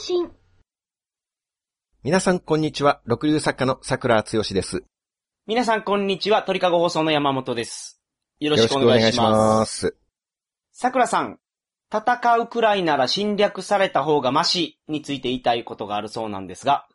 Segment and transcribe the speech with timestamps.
[0.00, 0.30] 信。
[2.02, 3.02] 皆さん、こんにちは。
[3.04, 4.82] 六流作家の桜つよしです。
[5.46, 6.42] 皆さん、こんにちは。
[6.42, 8.00] 鳥かご放送の山本です。
[8.40, 9.96] よろしくお願いします。
[10.72, 11.38] 桜さん、
[11.92, 16.86] 戦うくらいなら侵略された方がマシについて言いたいことがあるそうなんですが、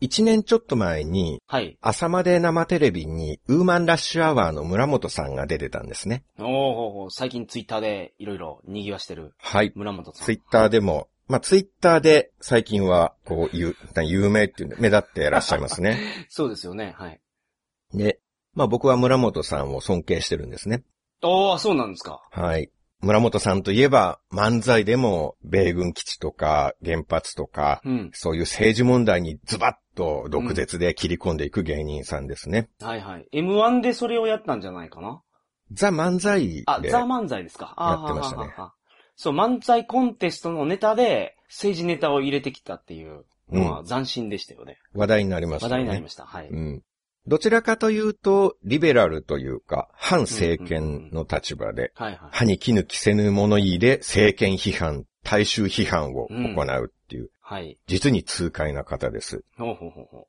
[0.00, 1.76] 一年ちょっと前に、はい。
[1.80, 6.22] 朝まで生テレビに、ウーマンラッシュアワーの村本さんが出てたんですね。
[6.38, 9.72] おーほーほー最近ツイッターでいろいろ賑わしてるはい。
[9.74, 10.24] 村本さん。
[10.24, 15.98] ツイッターでも、まあ、ツイッターで最近は、こう、有有名っていう目立っていらっしゃいますね。
[16.30, 16.94] そうですよね。
[16.96, 17.20] はい。
[17.92, 18.18] で、
[18.54, 20.82] まあ僕は村本さんを尊敬してるんですね。
[21.22, 22.26] おー、そうなんですか。
[22.30, 22.70] はい。
[23.00, 28.10] 村本さんといえば、漫才でも、米軍基地とか、原発とか、うん。
[28.12, 32.70] そういう政治問題にズバッと毒舌で切り込んでいく芸人さんですね。
[32.80, 33.28] はいはい。
[33.32, 35.22] M1 でそれをやったんじゃないかな
[35.70, 36.62] ザ・漫才で。
[36.66, 37.74] あ、ザ・漫才ですか。
[37.78, 38.74] やってましたねはははは
[39.18, 44.78] そう、漫才コンテストのネタで政治ネタを入れてきたっていうのは斬新でしたよね。
[44.94, 45.72] 話題になりましたね。
[45.72, 46.24] 話題になりました。
[46.24, 46.48] はい。
[46.48, 46.82] うん。
[47.26, 51.92] どちらかというと、リベラルというか、反政権の立場で。
[52.30, 57.76] 歯に絹着せぬ物言いで政権批判、大衆批判を行うっていう、はい。
[57.88, 59.44] 実に痛快な方です。
[59.58, 60.28] ほうほうほうほ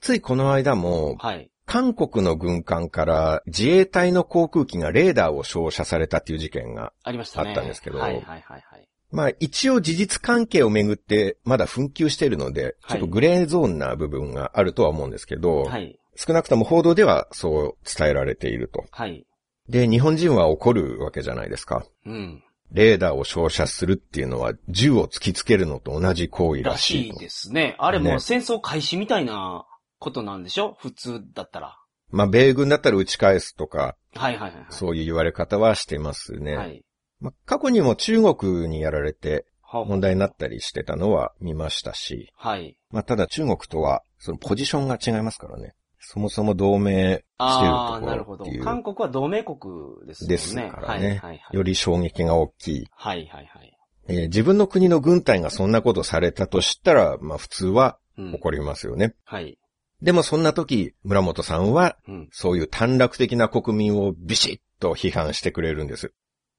[0.00, 1.50] ついこの間もう。、はい。
[1.66, 7.50] 韓国の軍艦から自衛隊の航空機がレーダーを照射されたっていう事件が、ありましたね。
[7.50, 8.88] あったんですけどはいはいはいはい。
[9.10, 15.98] まあ一応事実関係をめぐってまだ紛糾しているので、はいちょっとグレーゾーンな部分があるとは思うんですけど、はい。
[16.16, 18.84] 少なくとも報道ではそう伝えられていると。
[18.90, 19.26] はい。
[19.68, 21.84] で、日本人は怒るわけじゃないですか。
[22.04, 22.42] うん。
[22.72, 27.14] レーダーを照射するっていうのは銃を突きつけるのと同じ行為ららしいと。
[27.14, 27.76] しいですね。
[27.78, 29.64] あれも戦争開始みたいな
[30.04, 30.76] ことなんでしょ？
[30.78, 31.78] 普通だったら。
[32.10, 34.66] まあ、米軍だったら撃ち返すとか、はいはいはいはい。
[34.70, 36.56] そういう言われ方はしてますね。
[36.56, 36.84] はい。
[37.20, 42.76] まあ、過去にも中国にやられては問題になったりしてたのは見ましたし、はい。
[42.90, 45.74] まあ、ただ中国とは、そのポジションが違いますからね。
[45.98, 49.58] そもそも同盟しているとああ、こなるほど韓国は同盟国
[50.06, 50.28] ですね。
[50.28, 51.40] ですからねはいはいはい。
[51.56, 53.78] より衝撃が大きい、はいはいはい。
[54.08, 58.34] えー自分の国の軍隊がそんなことされたとしたら、まあ普通はうん。
[58.34, 59.14] 怒りますよね。
[59.24, 59.58] はい。
[60.04, 62.28] でもそんな時、村本さんは、うん。
[62.30, 66.12] そういう短絡的な国民をビシッと批判してくれるんです。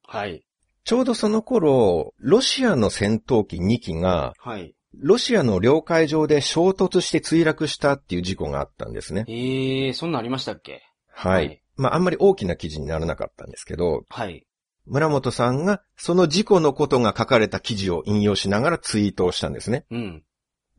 [0.08, 0.44] はい。
[0.84, 4.74] ちょうどその頃、ロシアの戦闘機2機が、はい。
[4.98, 9.26] ロシアの領海上で衝突して墜落したっていう事故があったんですね。
[9.28, 10.82] ええー、そんなんありましたっけ？
[11.12, 11.48] はい。
[11.48, 14.48] はいまあ、あんまり大きな記事にならなかったんですけど、はい。
[14.88, 19.86] 村本さんがその事故のことが書かれた記事を引用しながらツイートをしたんですね。
[19.92, 20.24] うん。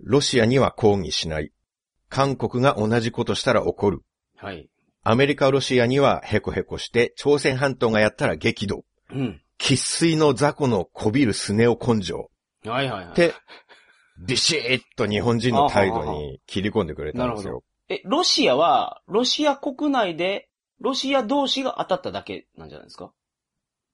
[0.01, 1.53] ロシアには抗議しない。
[2.09, 4.01] 韓国が同じことしたら怒る。
[4.37, 4.69] はい。
[5.03, 8.85] アメリカ、ロシアにはヘコヘコして、朝鮮半島がやったら激怒。
[9.11, 9.41] うん。
[9.59, 12.31] 喫水の雑魚のこびるスネ夫根性。
[12.65, 13.13] はいはいはい。
[13.13, 13.33] って、
[14.27, 17.63] ビシッと日本人の態度に切り込んでくれたんですよ。
[17.89, 20.49] え、ロシアは、ロシア国内で、
[20.81, 23.13] ロシア同士が当たっただけなんじゃないですか？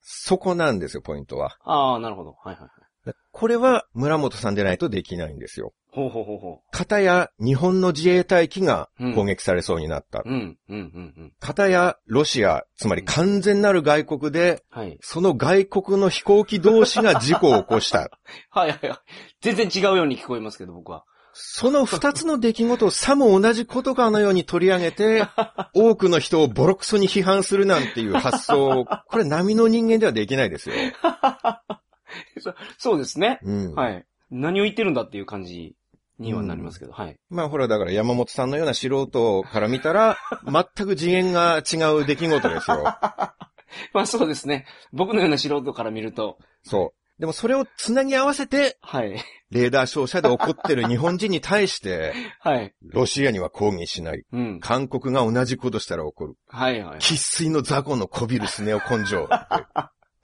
[0.00, 1.58] そこなんですよ、ポイントは。
[1.64, 2.36] ああ、なるほど。
[2.42, 3.14] はいはいはい。
[3.30, 5.74] これは村本さんでないとできないんですよ。
[5.94, 10.20] ほうほうほうほ片や日本の自衛隊機がうん攻撃されそうになった。
[10.20, 10.22] う。
[10.24, 11.32] うん、うん、うん、うん。
[11.38, 14.96] 片やロシア、つまり完全なる外国で、はい。
[15.02, 18.10] その外国の飛行機同士が事故を起こした。
[18.50, 18.98] はいはいはい。
[19.42, 21.04] 全然違うように聞こえますけど、僕は。
[21.34, 25.26] その二つの出来事をさも同じことかのように取り上げて、
[25.74, 30.74] 多くの人をボロクソに批判するなんていう発想、これ波の人間ではできないですよ。
[32.40, 33.40] そそうですね。
[33.42, 33.74] うん。
[33.74, 34.06] はい。
[34.30, 35.76] 何を言ってるんだっていう感じ
[36.22, 37.16] にはなりますけど、はい。
[37.28, 40.16] まあほら、だから山本さんのような素人から見たら、
[40.76, 42.84] 全く次元が違う出来事ですよ。
[43.92, 44.66] まあそうですね。
[44.92, 47.02] 僕のような素人から見ると、そう。
[47.18, 49.22] でもそれをつなぎ合わせて、はい。
[49.50, 52.74] レーダー照射で怒ってる日本人に対して、 はい。
[52.82, 54.24] ロシアには抗議しない。
[54.32, 54.60] うん。
[54.60, 56.34] 韓国が同じことしたら怒る。
[56.48, 56.98] はいはい。
[56.98, 59.28] 喫水の雑魚のこびるスネ夫根性。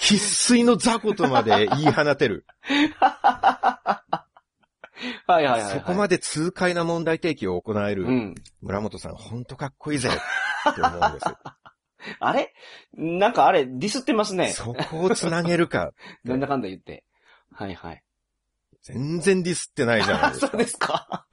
[0.00, 2.46] 喫水の雑魚とまで言い放てる。
[5.26, 5.72] はいはいはいはい。
[5.78, 8.34] そこまで痛快な問題提起を行えるうん。
[8.60, 11.26] 村本さん、ほんとかっこいいぜって思うんです。
[12.20, 12.54] あれ？
[12.94, 14.50] なんかあれ、ディスってますね。
[14.52, 15.92] そこをつなげるか。
[16.24, 17.04] なんだかんだ言って。
[17.52, 18.02] はいはい。
[18.82, 20.58] 全然ディスってないじゃないあ、ですかそう。
[20.58, 21.26] ですか。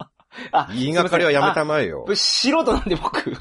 [0.51, 2.05] あ、言いがかりはやめたままえよ。
[2.15, 3.31] 素人なんで僕。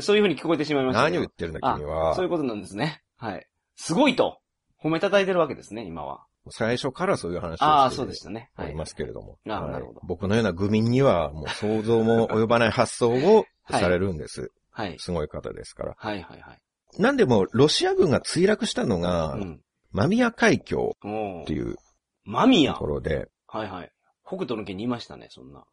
[0.00, 1.02] そういう風に聞こえてしまいました。
[1.02, 2.28] 何を言ってるんだ、君はそうい。
[2.28, 3.02] うことなんですね。
[3.16, 3.46] はい。
[3.76, 4.40] すごいと。
[4.82, 6.24] 褒め叩いてるわけですね、今は。
[6.50, 8.50] 最初からそういう話をしてああ、そうでしたね。
[8.54, 8.66] はい。
[8.68, 9.32] ありますけれども。
[9.32, 14.50] はいあなるほど僕のような愚民にはもう想像も及ばない発想を はいされるんです。
[14.70, 14.96] はい。
[14.98, 15.94] すごい方ですから。
[15.98, 16.58] はいはいはい。
[16.98, 19.60] なんでも、ロシア軍が墜落したのが、うん。
[19.90, 21.76] マミヤ海峡っていう
[22.24, 22.86] マミヤとこ。
[22.86, 23.92] ろで、はいはい。
[24.24, 25.64] 北斗の家にいましたね、そんな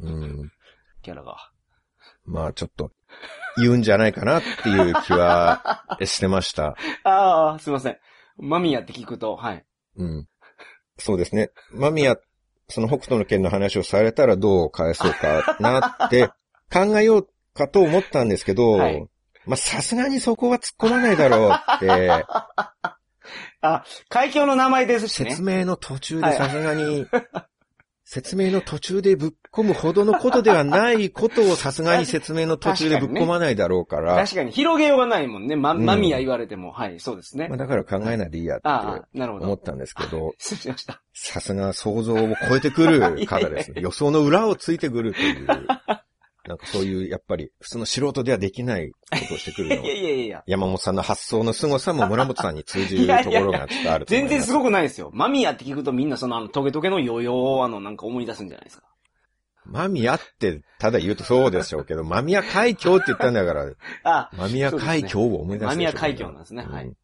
[0.00, 0.50] うん。
[1.02, 1.36] キャラが。
[2.24, 2.92] まあちょっと、
[3.56, 6.76] 言うんじゃないかなっていう気はしてました。
[7.04, 7.98] ああ、すいません。
[8.36, 9.66] マミヤって聞くと、はい。
[9.98, 10.26] うん。
[10.98, 11.50] そうですね。
[11.72, 12.16] マミヤ、
[12.68, 16.28] その北斗の剣の話をされたらどう返そうかなって
[16.72, 19.08] 考えようかと思ったんですけど、はい
[19.46, 22.10] まあさすがにそこは突っ込まないだろうって、
[23.62, 25.30] あ、海峡の名前ですしね。
[25.30, 27.06] 説明の途中はいでさすがに、
[28.04, 35.56] 説明の途中でぶっ込むほどのことではないことをさすがに説明の途中でぶっ込まないだろうから、確かに広げようがないもんね。
[35.56, 36.70] ま、うんマミヤ言われても。
[36.70, 37.58] はい、そうですねまあ、。
[37.58, 38.68] だから考えないでいいやって。
[39.18, 41.02] 思ったんですけど、 失礼しました。
[41.12, 42.18] さすが想像を
[42.48, 43.80] 超えてくる 方ですね。
[43.82, 45.46] 予想の裏をついてくるという、
[46.46, 48.96] なんかそういう、やっぱり普通の素人ではできないこ
[49.28, 50.42] とをしてくるのいやいやいや。
[50.46, 54.06] 山本さんの発想の凄さも村本さんに通じるところがちょっとある。
[54.08, 55.10] 全然すごくないですよ。
[55.12, 58.84] マミヤって聞くとみんなそのあのトゲトゲのヨーヨーをあのなんか思い出すんじゃないですか。
[59.68, 63.66] マミヤって、ただ言うとそうでしょうけど、マミヤ海峡って言ったんだから、
[64.04, 66.96] あ、マミヤ海峡を思い出しょうマミヤ海峡なんですねはいうん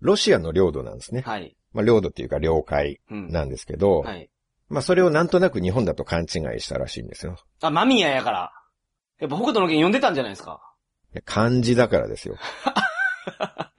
[0.00, 1.22] ロシアの領土なんですね。
[1.26, 1.56] はい。
[1.72, 3.30] まあ領土っていうか領海うん。
[3.32, 4.30] なんですけど、はい。
[4.68, 7.36] まあそれをなんとなく日本だと勘違いしたらしいんですよ。
[7.62, 8.52] あ、マミヤやから。
[9.18, 10.60] やっぱ北斗の剣読んでたんじゃないですか？
[11.24, 12.36] 漢字だからですよ。
[13.40, 13.72] あ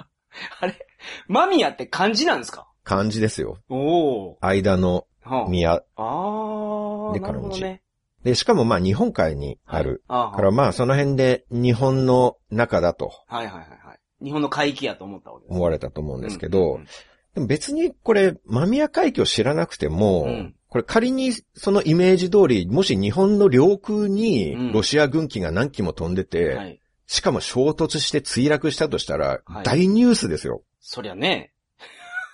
[0.65, 0.85] れ？
[1.29, 2.67] マミヤって漢字なんですか？
[2.83, 3.57] 漢字ですよ。
[3.69, 4.37] おお。
[4.41, 5.03] 間のは
[5.49, 5.83] 宮。
[7.59, 7.81] で。
[8.23, 10.03] で、しかもまあ日本海にある。
[10.07, 13.99] あからまあその辺で日本の中だとはいはいはいはい。
[14.23, 15.55] 日本の海域やと思ったわけです。
[15.55, 16.85] 思われたと思うんですけうどん、
[17.35, 26.79] でも別にこれ、間宮海峡知らなくても、うんこれ仮にそのイメージ通り、もし日本の領空うんにロシア軍機が何機も飛んでて、はい。
[27.07, 30.61] しかも衝突して墜落したとしたらはい、大ニュースですよ。
[30.79, 31.53] そりゃね。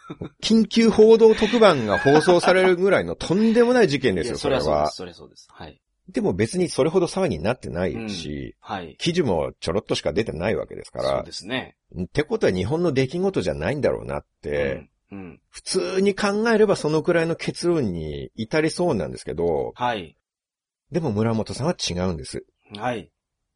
[0.42, 4.86] 緊急報道特番が放送されるぐらいのとんでもない事件ですよ、それは。
[4.86, 5.48] ゃそうです、そうです。
[5.50, 5.82] はい。
[6.10, 8.96] でも別にそれほど騒ぎになってないし、はい。
[9.00, 11.76] 記事もちょろっとしか出てないわけですからそうで、すね。
[12.00, 15.18] ってことは日本の出来事じゃないんだろうなって、うん。
[15.18, 15.42] うん。
[15.50, 20.18] 普通に考えればそのくらいの結論に至りそうなんですけど、はい。
[20.92, 22.46] でも村本さんは違うんです。
[22.78, 23.12] はい。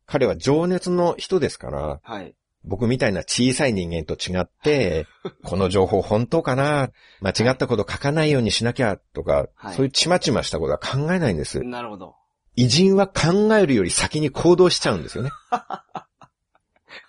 [0.05, 2.35] 彼は情熱の人ですから、はい。
[2.65, 5.07] 僕みたいな小さい人間と違って、
[5.43, 6.89] この情報本当かな？
[7.21, 11.63] 間違ったこと書かないようにしなきゃとか、はいそういうちまちましたことは考えないんです。
[11.63, 12.15] なるほど。
[12.55, 15.31] 偉人は考えるより先に行動しちゃうんですよね。
[15.51, 15.99] あ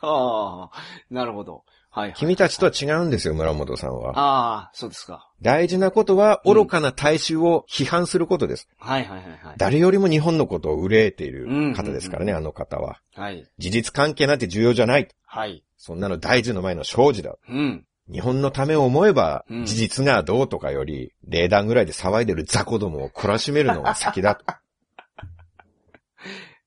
[0.03, 0.71] あ、
[1.11, 1.65] なるほど。
[1.91, 2.15] はい、はい。
[2.17, 4.19] 君たちとは違うんですよ、村本さんは。
[4.19, 5.29] ああ、そうですか。
[5.43, 8.69] 大事なことは愚かな大衆を批判することです。
[8.79, 9.55] はいはいはいはい。
[9.59, 13.01] 誰よりも日本のことを憂えている方ですからね、うんあの方は。
[13.15, 13.47] はい。
[13.59, 15.09] 事実関係なんて重要じゃない。
[15.27, 15.65] はい。
[15.77, 17.37] そんなの大事の前の生じだ。
[17.49, 17.85] うん。
[18.13, 24.45] 日本のためを思えば、うん事実がどうとかより、冷暖ぐらいで騒いでる雑魚どもを懲らしめるのが先だと。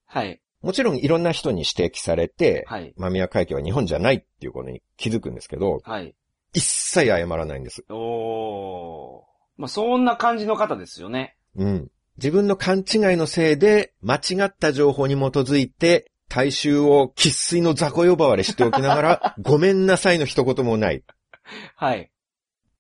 [0.06, 0.42] はい。
[0.64, 2.94] もちろんいろんな人に指摘されて、はい。
[2.98, 6.16] 間宮海峡は日本じゃないっていうことに気づくんですけど、はい。
[6.54, 7.84] 一切謝らないんです。
[7.90, 9.22] おー。
[9.58, 11.36] まあ、そんな感じの方ですよね。
[11.58, 11.92] うん。
[12.18, 12.84] 自分の勘違い
[13.18, 21.04] のせいで、間違った情報に基づいて、大衆を喫水の雑魚呼ばわれしておきながら、 ごめんなさいの一言もない。
[21.76, 22.10] はい。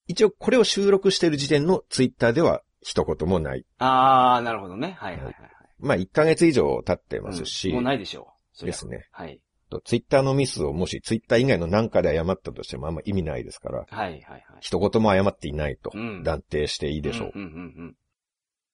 [0.08, 3.66] 一応これを収録している時点のツイッターでは一言もない。
[3.78, 4.96] ああ、なるほどね。
[5.00, 5.53] はいはいはいはい。
[5.84, 8.58] まあ1ヶ月以上経ってますし、うんもうないでしょう。
[8.58, 9.08] そですね。
[9.12, 9.40] はい。
[9.86, 14.44] ツイッターのミスをもしツイッター以外の何かで謝ったとしてもあんま意味ないですから、はいはいはい。
[14.60, 17.32] 一言も謝っていないとうん断定していいでしょう。
[17.34, 17.60] うんうんうんう
[17.90, 17.96] ん。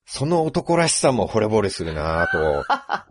[0.05, 2.63] その男らしさも惚れ惚れするなぁと、や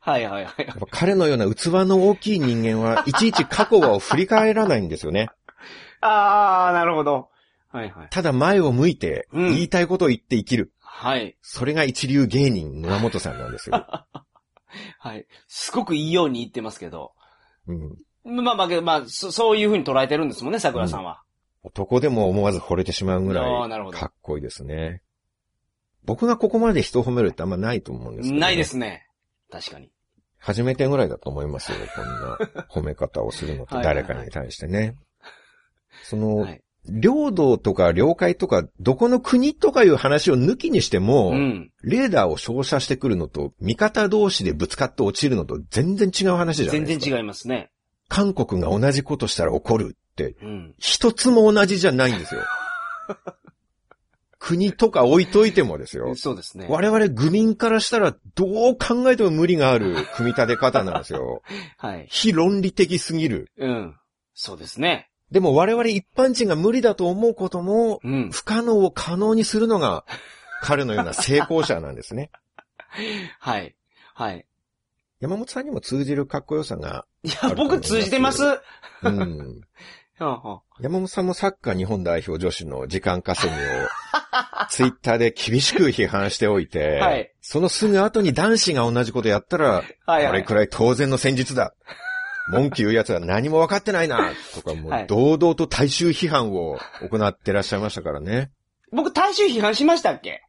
[0.00, 0.66] はいはいはい。
[0.90, 5.30] 彼のような器の大きい人間はいちいち過去を振り返らないんですよね。
[6.00, 7.30] ああ、なるほど。
[7.72, 8.08] はいはい。
[8.10, 10.72] ただ前を向いてうん言いたいことを言って生きる。
[10.98, 11.36] はい。
[11.42, 13.86] それが一流芸人沼本さんなんですよ。
[14.98, 15.26] はい。
[15.46, 17.12] すごくいいように言ってますけど。
[17.66, 21.22] うん、まあまあまあ、そそういうふうに捉えてるんですもんね、桜さんは。
[21.62, 25.02] 男でも思わず惚れてしまうぐらいあーなるほどかっこいいですね。
[26.04, 28.40] 僕がここまで人を褒めるってあんまないと思うんですけど、ね。
[28.40, 28.64] ないで。
[28.64, 29.06] すね。
[29.50, 29.92] 確かに。
[30.38, 31.78] 初めてぐらいだと思いますよ。
[31.94, 34.96] こんな褒め方をするのって はいはいはい誰かに対してね。
[36.04, 36.62] その、はい。
[36.88, 41.70] 領土とか領海とか、どこの国とかいう話を抜きにしても、うん。
[41.82, 47.00] レーダーを照射してくるのと、味方同士でぶつかって落ちるのと全然違う話じゃないですか。
[47.00, 47.70] 全然違いますね。
[48.08, 50.74] 韓国が同じことしたら怒るって、うん。
[50.78, 52.40] 一つも同じじゃないんですよ。
[54.38, 56.14] 国とか置いといてもですよ。
[56.14, 56.66] そうですね。
[56.68, 61.42] 我々愚民からしたらどう考えても無理がある組み立て方なんですよ。
[61.78, 62.06] はい。
[62.08, 63.50] 非論理的すぎる。
[63.56, 63.96] うん。
[64.34, 65.10] そうですね。
[65.36, 68.30] でも我々一般人が無理だと思うことも、うん。
[68.30, 70.06] 不可能を可能にするのが、
[70.62, 72.30] 彼のような成功者なんですね。
[73.38, 73.76] はい。
[74.14, 74.46] はい。
[75.20, 78.44] 山本さんにも通じるかっこよさが、いや、僕通じてます。
[78.44, 78.62] は
[79.02, 79.60] うん。
[80.80, 83.60] 山本さんもサッカー日本代表女子の時間稼ぎを、
[84.70, 90.54] ツイッターで厳しく批判しておいて、はいそのすぐ後に男子が同じことやったら、あはいはいこれく。
[90.54, 91.74] らい当然の戦術だ。
[92.50, 96.78] 文句言う奴は何も分かってないな、とかもはいう堂々と大衆批判を
[97.10, 98.50] 行ってらっしゃいましたからね。
[98.92, 100.42] 僕、大衆批判しましたっけ？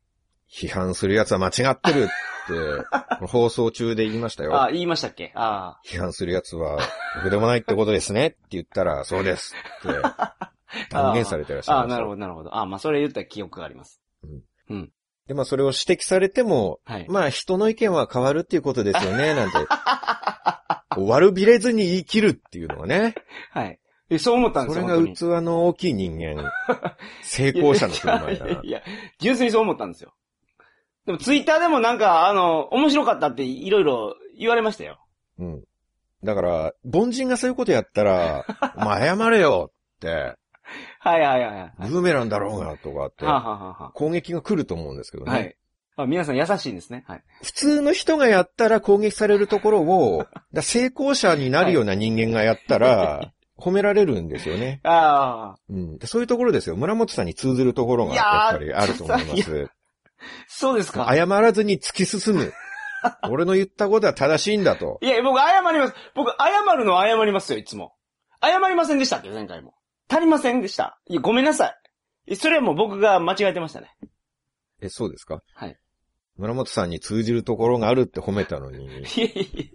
[0.50, 4.62] 批判する奴は間違ってるって、 放送中で言いましたよ。
[4.62, 5.32] あ言いましたっけ？
[5.36, 6.80] あ批判する奴は、
[7.18, 10.00] 僕でもないってことですねって言ったら、そうですって
[10.92, 11.96] 断言されてらっしゃいあ、ました。
[11.96, 12.56] あなるほど、なるほど。
[12.56, 14.01] あまあ、それ言った記憶があります。
[15.27, 17.06] で、まあそれを指摘されても、はい。
[17.10, 19.58] まあ人の意見は変わるっていうことですよね、なんて。
[21.06, 23.16] 悪びれずに言い切るっていうのはね。
[23.51, 23.80] はい。
[24.10, 26.51] え、そう思ったんですよ、それが器の大きい人間。
[27.24, 28.51] 成功者の振る舞いだな。
[28.51, 28.82] いやいや、
[29.20, 30.13] 純粋にそう思ったんですよ。
[31.06, 35.00] でも、ツイッターでもなんか、あの、面白かったっていろいろ言われましたよ。
[35.39, 35.63] うん。
[36.24, 40.36] だから、凡人がそういうことやったら、 お前謝れよって、
[41.00, 41.89] はいはいはいはい。
[41.89, 45.32] ブーメランだろうがとかって、はあ、はあはあは攻撃が来ると思うんですけどね。
[45.32, 45.56] あ、はい。
[46.00, 47.04] あ皆さん優しいんですね。
[47.08, 47.24] はい。
[47.44, 54.80] 普通の人がやったら攻撃されるところを、 だ成功者になるような人間がやったら、 褒められるんですよね。
[54.84, 55.98] ああ、うん。
[55.98, 56.75] でそういうところですよ。
[56.75, 59.70] 村本さんに通ずるところがいやっぱりあると思いま いす。
[60.48, 61.08] そうですか。
[61.10, 62.54] 謝らずに突き進む。
[63.30, 65.00] 俺の言ったことは正しいんだと。
[65.01, 65.94] いや、僕謝ります。
[66.13, 67.94] 僕、謝るのは謝りますよ、いつも。
[68.44, 69.74] 謝りませんでしたっけ、前回も。
[70.10, 71.00] 足りませんでした。
[71.08, 71.75] いや、ごめんなさ
[72.27, 72.36] い。
[72.36, 73.96] それはもう僕が間違えてましたね。
[74.82, 75.42] え、そうですか？
[75.56, 75.77] はい。
[76.38, 78.89] 村本さんに通じるところがあるって褒めたのに、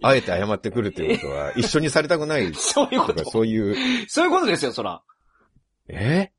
[0.01, 3.25] あえて謝ってくるっていうことは、一緒にされたくないやそういうこと？
[3.29, 5.03] そういう、そういうことですよ、そら。
[5.89, 6.31] え？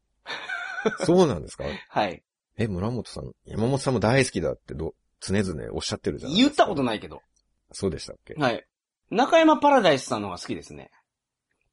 [1.04, 1.64] そうなんですか？
[1.88, 2.22] はい。
[2.56, 6.54] え、村本さん、山本さんも大好きだってど、常々おっしゃってるじゃないですか。
[6.56, 7.20] 言ったことないけど。
[7.72, 8.34] そうでしたっけ？
[8.34, 8.66] はい。
[9.10, 10.90] 中山パラダイスさんの方が好きですね。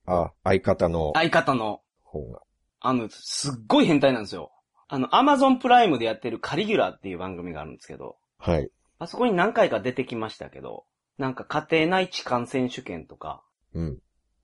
[0.06, 1.82] あ、相方の相方の。
[2.04, 2.42] 方が。
[2.82, 4.52] あの、すっごい変態なんですよ。
[4.90, 8.72] あの、アマゾンプライムでやってるカリギュラっていう番組があるんですけど、はい。
[8.98, 10.86] あそこに何回か出てきましたけど、
[11.18, 13.44] なんか家庭内痴漢選手権とか、
[13.74, 14.00] うん。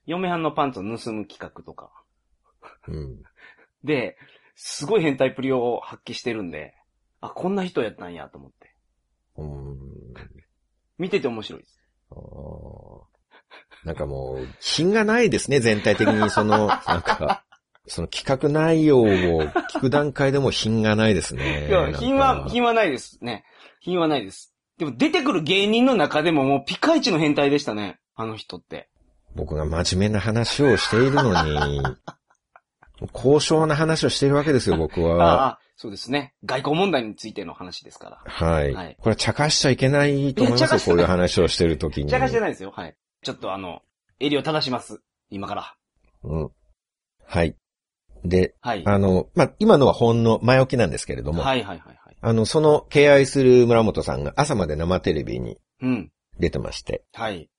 [0.05, 1.91] 嫁はんのパンツを盗む企画とか、
[2.87, 3.23] うん。
[3.83, 4.15] で、
[4.55, 6.75] すごい変態っぷりを発揮してるんで、
[7.21, 8.75] あ、こんな人やったんやと思って。
[9.37, 9.77] うーん。
[10.99, 11.79] 見てて面白いです。
[12.11, 13.07] あー
[13.83, 16.29] なんかもう、品がないですね、全体的に。
[16.29, 17.43] その、 なんか、
[17.87, 21.67] その企画内容を聞く段階でも品がないですね。
[21.69, 23.45] いや、品は、品はないですね。
[23.79, 24.53] 品はないです。
[24.77, 28.00] でも出てくる芸人の中でももうピカイチの変態でしたね。
[28.15, 28.89] あの人って。
[29.36, 31.81] 僕が真面目な話をしているのに、
[33.13, 35.48] 高尚な話をしているわけですよ、僕あは。
[35.48, 36.34] あ、そうですね。
[36.43, 38.24] 外交問題についての話ですから。
[38.25, 38.74] はい。
[38.74, 42.10] はいこれは茶化しちゃいけないと思いますよ、こういう話をしてるときに。
[42.10, 42.72] 茶化してないですよ。
[42.72, 42.96] はい。
[43.22, 43.81] ちょっとあの、
[44.19, 45.01] 襟を正します。
[45.29, 45.75] 今から。
[46.24, 46.51] うん。
[47.25, 47.55] はい。
[48.24, 48.84] で、はい。
[48.86, 52.06] あの、まあ、今のはほんの前置きなんですけれども、はいはいはいはい。
[52.21, 56.12] あの、その敬愛する村本さんが朝まで生テレビにうん。
[56.39, 57.50] 出てまして、はい。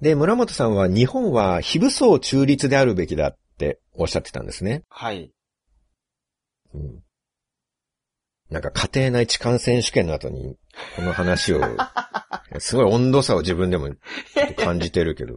[0.00, 4.84] で、村本さんは日本は非武装中立であるべきだっておっしゃってたんですね。
[4.88, 5.32] はい。
[6.74, 7.02] うん。
[8.50, 10.56] なんか家庭内痴漢選手権の後に、
[10.96, 11.60] この話を、
[12.58, 13.90] すごい温度差を自分でも
[14.58, 15.34] 感じてるけど、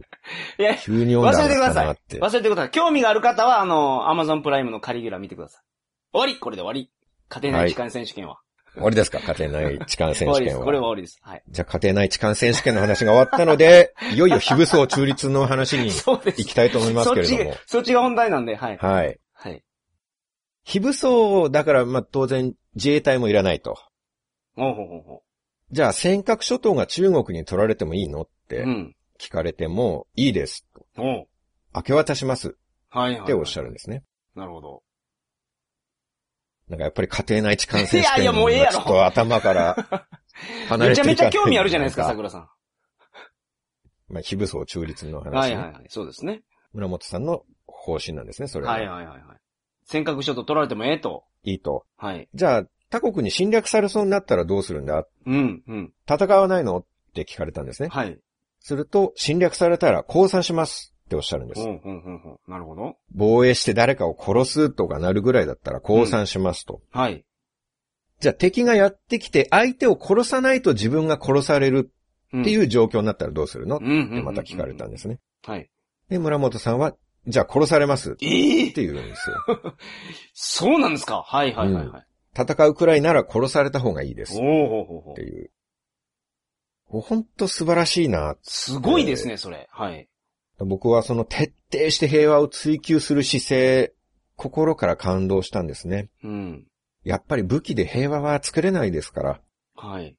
[0.58, 1.94] いや、急に温度差がないっ。
[1.94, 2.18] て。
[2.18, 2.70] 忘れてください。
[2.70, 5.62] 興味がある方は、あの、アマゾンプライムのカリギュラ見てください。
[6.12, 6.90] 終わりこれで終わり。
[7.28, 8.40] 家庭内痴漢選手権は。
[8.74, 9.20] 終わりですか？
[9.20, 10.32] 家庭内痴漢選。
[10.34, 10.64] 手権は。
[10.64, 11.18] これは終わりです。
[11.22, 11.42] はい。
[11.48, 15.90] じゃあ家庭内痴漢選手権の話が終わったので、 いよいよ非武装中立の話に。
[15.90, 18.76] 行きたいと思いますけれどもそっちが。、そっちが本題なんで、はい。
[18.78, 19.20] はい。
[19.32, 19.64] はい。
[20.64, 23.78] 非武装だから、まあ、当然自衛隊もいらないと。
[24.56, 25.22] ほうほうほうほ
[25.70, 28.48] じゃあ尖閣諸島が中国に取られてもいいのっう。
[28.48, 28.96] てうん。
[29.18, 30.66] 聞かれても、いいです。
[30.98, 31.26] おう
[31.74, 32.56] 明け渡します
[32.90, 33.22] はいはい、はい。
[33.22, 34.02] っておっしゃるんですね。
[34.34, 34.82] なるほど。
[36.74, 40.06] なんかやっぱり家庭内痴漢選手権いやいやもうええやろちょっと頭から
[40.68, 42.48] 離れめちゃめていかないちゃ興味あるじゃないですか、ん桜さん。
[44.08, 45.84] まあ、非武装中立の話、ねはいはいはい。
[45.88, 46.42] そうですね。
[46.72, 48.72] 村本さんの方針なんですね、それは。
[48.72, 49.20] はいはいはいはい。
[49.86, 51.24] 尖閣諸島取られてもええと。
[51.44, 51.86] いいと。
[51.96, 52.28] はい。
[52.34, 55.92] じゃあ、他国に侵略されそうになったらどうするんだうん、うん。
[56.08, 56.78] 戦わないの？
[56.78, 57.88] って聞かれたんですね。
[57.88, 58.18] はい。
[58.60, 61.60] すると、侵略されたら降参しますっておっしゃるんです。
[61.60, 62.38] うん、うん、うん、うん。
[62.48, 62.96] なるほど。
[63.14, 66.80] 防衛して誰かを殺すとかなるぐらいだったら降参しますと。
[66.90, 67.24] はい。
[68.20, 71.94] じゃあ敵がやってきて相手を殺さないと自分が殺されるっ
[72.40, 74.06] っていう状況になったらどうするの、うん、うん。
[74.06, 75.20] ってまた聞かれたんですね。
[75.44, 75.70] はい。
[76.08, 76.96] で、村本さんは
[77.28, 79.36] じゃあ殺されますっええて言うんですよ。
[80.34, 81.22] そうなんですか？
[81.22, 82.06] はいはいはいはい。
[82.36, 85.50] 戦うくらいなら殺された方がいいですっおおほうほうほうていう。
[86.86, 88.36] ほんと素晴らしいな。
[88.42, 89.68] すごいですね、それ。
[89.70, 90.08] はい。
[90.58, 93.92] 僕はその徹底して平和を追求する姿勢、
[94.36, 96.08] 心から感動したんですね。
[96.22, 96.66] うん。
[97.04, 99.40] やっぱり武器で平和は作れないですから。
[99.76, 100.16] はい。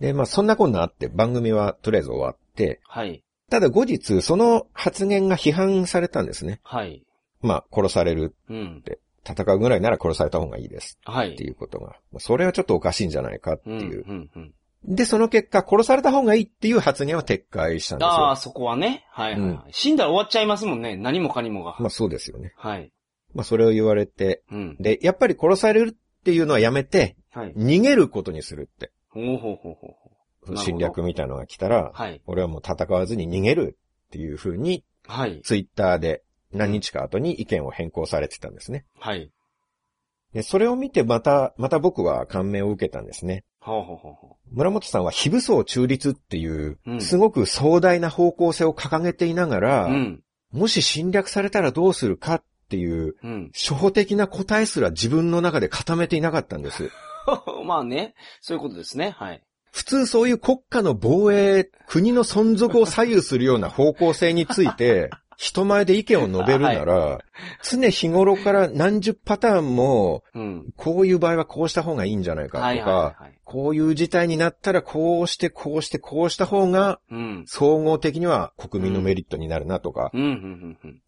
[0.00, 3.22] で、まあそんなこんなあって番組はとりあえず終わって、はい。
[3.50, 6.60] ただ後日その発言が批判されたんですね。
[6.62, 7.02] はい。
[7.40, 8.82] まあ殺される、うん。
[9.24, 11.44] 戦うぐらいなら殺された方がいいですはいって。
[11.44, 11.96] いうことが。
[12.12, 13.78] まあそれはちょっとおかしいんじゃないかってうん。
[13.78, 14.12] ういう。
[14.12, 14.30] ん。
[14.34, 14.54] うん。
[14.84, 18.36] で、その結果殺された方がいいっていう発言は撤回したんですよああ、。
[18.36, 19.04] そこはね。
[19.10, 19.72] はいはいはい。
[19.72, 20.96] 死んだら終わっちゃいますもんね。
[20.96, 21.76] 何もかにもが。
[21.78, 22.52] まあそうですよね。
[22.56, 22.92] はい。
[23.34, 24.76] まあそれを言われて、うん。
[24.78, 27.54] で、やっぱり殺されるっていうのはやめて、はい。
[27.54, 28.90] 逃げることにするって。
[29.10, 29.96] ほうほうほうほ
[30.52, 32.20] う侵略みたいなのが来たら、はい。
[32.26, 35.40] 俺はもう戦わずに逃げるっていう風に、はい。
[35.42, 36.22] ツイッターで
[36.52, 38.84] 何日か後に意見を変更されてたんですね。
[38.98, 39.30] はい。
[40.32, 43.44] で、それを見てまた、また僕は感銘を受けたんですね。
[43.60, 49.90] ほうほうほうほ村本さんは非武装中立っていうう、んすごく壮大な方向性を掲げていながら、う。
[49.90, 50.22] うん。
[50.52, 53.50] もし侵略されたらどうするかっていう、うん。
[53.54, 56.90] 初歩的な答えすら自分の中で固めていなかったんです。
[57.64, 58.14] まあね。
[58.40, 59.14] そういうことですね。
[59.16, 59.42] はい。
[59.70, 65.10] 普通そういう国家の防衛、国の存続を左右するような方向性について、
[65.42, 67.18] 人前で意見を述べるなら、
[67.68, 70.72] 常日頃から何十パターンも、うん。
[70.76, 73.38] こういう場合はこうした方がいいんじゃないかとか、はいはいはい。
[73.42, 77.44] こういう事態になったらこうしてこうしてこうした方が、うん。
[77.48, 80.12] 総合的には国民のメリットになるなとか、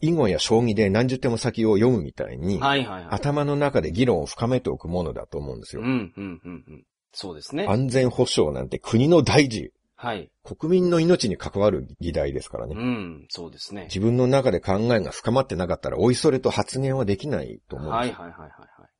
[0.01, 3.15] 囲碁や将棋で何十手も先を読むみたいにうん。、はいはいはい。
[3.15, 5.83] 頭の中で議論を深めておくものだと思うんですよ。
[5.83, 6.85] うん、うん、うん、うん。
[7.13, 7.67] そうですね。
[7.69, 9.71] 安全保障なんて国の大事。
[9.97, 10.31] はい。
[10.43, 12.75] 国民の命に関わる議題ですからね。
[12.77, 13.85] うん、そうですね。
[13.85, 18.21] 自分の中で考えが深まってなかったら、おいそれと発言はできないと思うんですよ。
[18.21, 18.91] はいはいはいはいはい。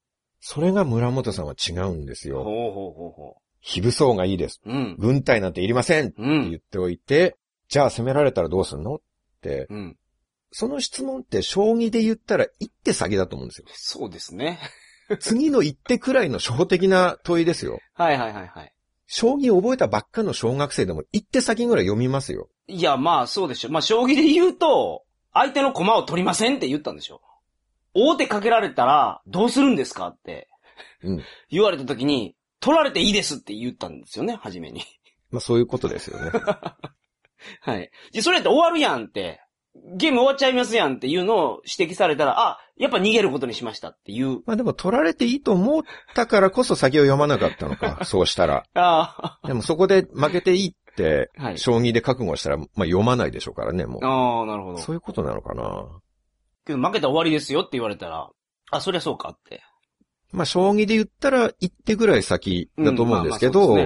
[0.41, 2.43] それが村本さんは違うんですよ。
[2.43, 4.61] ほうほうほうほ非武装がいいです。
[4.65, 4.71] う。
[4.71, 4.97] うん。
[4.99, 6.51] 軍隊なんていりませんってうん。
[6.51, 7.37] 言っておいて、
[7.69, 8.97] じゃあ攻められたらどうすんの？
[8.97, 9.01] っ
[9.41, 9.97] て、うん。
[10.53, 13.67] その質問って将棋で言ったら一手先だと思うんですよ。
[13.73, 14.61] そうですね。
[15.19, 17.81] 次の一手くらいの初歩的な問いですよ。
[17.95, 18.73] はいはいはいはい。
[19.07, 22.49] 将棋を覚えたばっかの小学生でも一手先ぐらい読みますよ。
[22.67, 23.71] いや、まあそうでしょ。
[23.71, 27.21] まあ将棋で言うと、相手の駒を取りませんって言ったんでしょ。
[27.93, 30.49] 大手かけられたら、どうするんですかって
[31.03, 31.23] うん。
[31.51, 34.83] 言われた時に、取られていいですって言ったんですよね、初めに。
[35.31, 36.31] まあそういうことですよね。
[37.61, 37.91] はい。
[38.13, 39.43] で、それやって終わるやんって、
[39.97, 44.41] ゲーム終わっちゃいますやんっていうのを指摘されたら、あ、やっぱ逃げることにしましたっていう。
[44.47, 45.83] まあでも取られていいと思っ
[46.15, 48.65] たからこそ先を読まなかったのか、 そうしたら。
[48.75, 51.59] あでもそこで負けていいって、あ、はい。
[51.59, 54.75] 将棋で覚悟したら、まあ読まないでしょうからね、もああ、なるほう。
[54.75, 54.79] ど。
[54.79, 55.87] そういうことなのかな。
[56.67, 58.31] けど負けたら終わりですよって言われたら、
[58.71, 59.63] あ、そりゃそうかって。
[60.33, 63.77] まあ将棋で言ったら一手ぐらい先だと思うんですけど。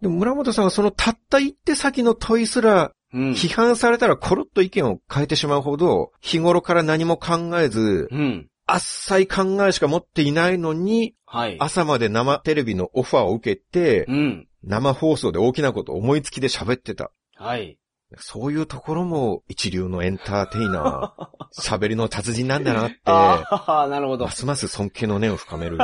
[0.00, 3.30] でも村本さんはそのたった一手先の問いすら、うん。
[3.30, 8.48] 批判されたらコロッと意見を変えてしまうほど、日頃から何も考えず、うん。
[8.66, 11.56] あっさい考えしか持っていないのに、はい。
[11.58, 14.46] 朝まで生テレビのオファーを受けて、うん。
[14.62, 17.10] 生放送で大きなこと思いつきで喋ってた。
[17.36, 17.78] はい。
[18.18, 23.44] そういうところも一流のエンターテイナー、 喋りの達人なんだなって、あ
[23.84, 24.32] あ、なるほどま。
[24.32, 25.78] すます尊敬の念を深める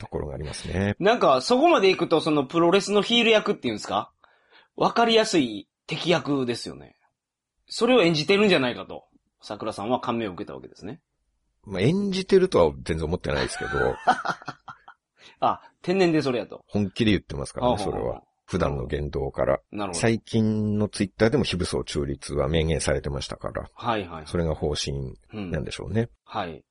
[0.00, 0.94] ところがありますね。
[1.00, 4.12] なんか、そこまで行くと、そのプロレスのヒール役っていうんですか？
[4.76, 6.96] わかりやすい敵役ですよね。
[7.66, 9.04] それを演じてるんじゃないかと、
[9.40, 11.00] 桜さんは感銘を受けたわけですね。
[11.64, 13.70] まあ、演じてるとは全然思ってないですけど、
[15.40, 16.64] あ、天然でそれやと。
[16.68, 18.22] 本気で言ってますからね、それは。
[18.46, 19.60] 普段の言動から。
[19.72, 20.00] なるほど。
[20.00, 24.26] 最近のツイッターでも非武装中立は明言されてましたから、はいはい。
[24.26, 26.10] それが方針うんなんでしょうね。
[26.24, 26.62] はい。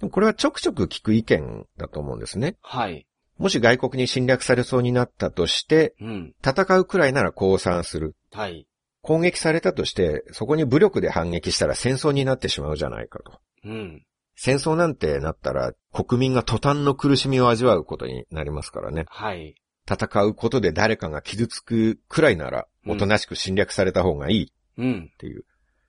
[0.00, 2.56] でもこれはちょくちょく聞く意見だと思うんですね。
[2.62, 3.06] はい。
[3.38, 6.34] もし外国に侵略されそうになったとして、うん。
[6.44, 8.16] 戦うくらいなら降参する。
[8.32, 8.66] はい。
[9.02, 13.40] 攻撃されたとして、そこに武力で反撃したら戦争になってしまうじゃないかと。
[13.64, 14.04] うん。
[14.34, 19.04] 戦争なんてなったら国民が途端の苦しみを味わうことになりますからね。
[19.08, 19.54] はい。
[19.90, 25.10] 戦うことで誰かが傷つくくらいなら、おとなしく侵略された方がいいっうん。
[25.18, 25.44] ていう。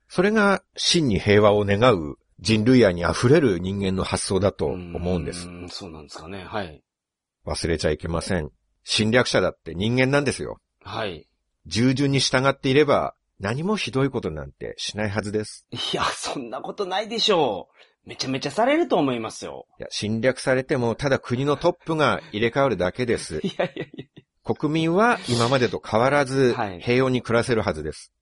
[0.08, 5.46] それが真に平和を願う人類愛に溢れる人間の発想だと思うんです。
[5.46, 6.42] んそうなんですかね。
[6.42, 6.82] はい。
[7.46, 8.50] 忘れちゃいけません。
[8.82, 10.58] 侵略者だって人間なんですよ。
[10.82, 11.28] はい。
[11.70, 15.64] 従順に従っていれば何もひどいことなんてしないはずです。
[15.70, 17.68] いや、そんなことないでしょ
[18.04, 18.08] う。
[18.08, 19.66] めちゃめちゃされると思いますよ。
[19.78, 23.38] いや侵略されてもただ国のトップが入れ替わるだけです。
[23.46, 24.04] いやいやいや。
[24.42, 28.12] 国民は今までと変わらずはい平穏に暮らせるはずです。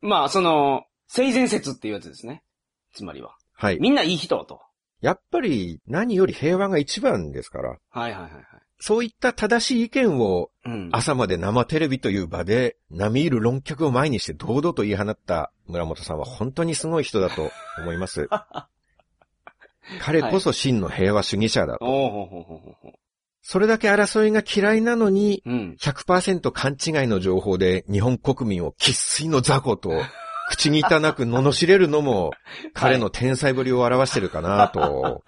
[0.00, 2.44] まあ、その、性善説っていうやつですね。
[2.92, 3.34] つまりは。
[3.54, 3.78] はい。
[3.80, 4.60] みんないい人と。
[5.00, 8.42] やっぱり何より平和が一番ですから、はいはいはいはい。
[8.80, 10.88] そういった正しい意見をうん。
[10.92, 18.28] 朝まで生テレビという場で、並みいる論客を前にして堂々と言い放った村本さんは本当にすごい人だと思います。
[20.00, 21.84] 彼こそ真の平和主義者だと。
[21.84, 22.92] おうほうほうほうほうほう。
[23.42, 25.76] それだけ争いが嫌いなのに、うん。
[25.78, 29.90] 100%勘違いの情報で日本国民を喫水の雑魚と
[30.48, 32.30] 口に汚く罵れるのも
[32.72, 35.22] 彼の天才ぶりを表してるかなと。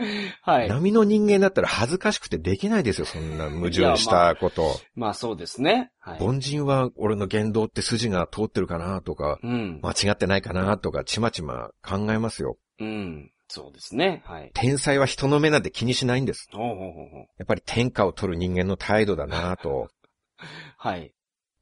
[0.42, 0.68] はい。
[0.68, 4.80] 波の人間だったら恥ずかしくてできないですよ、そんな矛盾したこと。
[4.94, 5.90] まあそうですね。
[5.98, 6.18] はい。
[6.20, 9.80] 凡人は俺の言動って筋が通ってるかなとか、うん。
[9.82, 12.56] 間違ってないかなとか、ちまちま考えますよ。
[12.78, 13.30] うん。
[13.48, 14.22] そうですね。
[14.26, 14.50] はい。
[14.54, 16.48] 天才は人の目なんて気にしないんです。
[16.52, 17.14] ほうほうほう。
[17.38, 19.88] やっぱり天下を取る人間の態度だなと、
[20.78, 21.12] はい。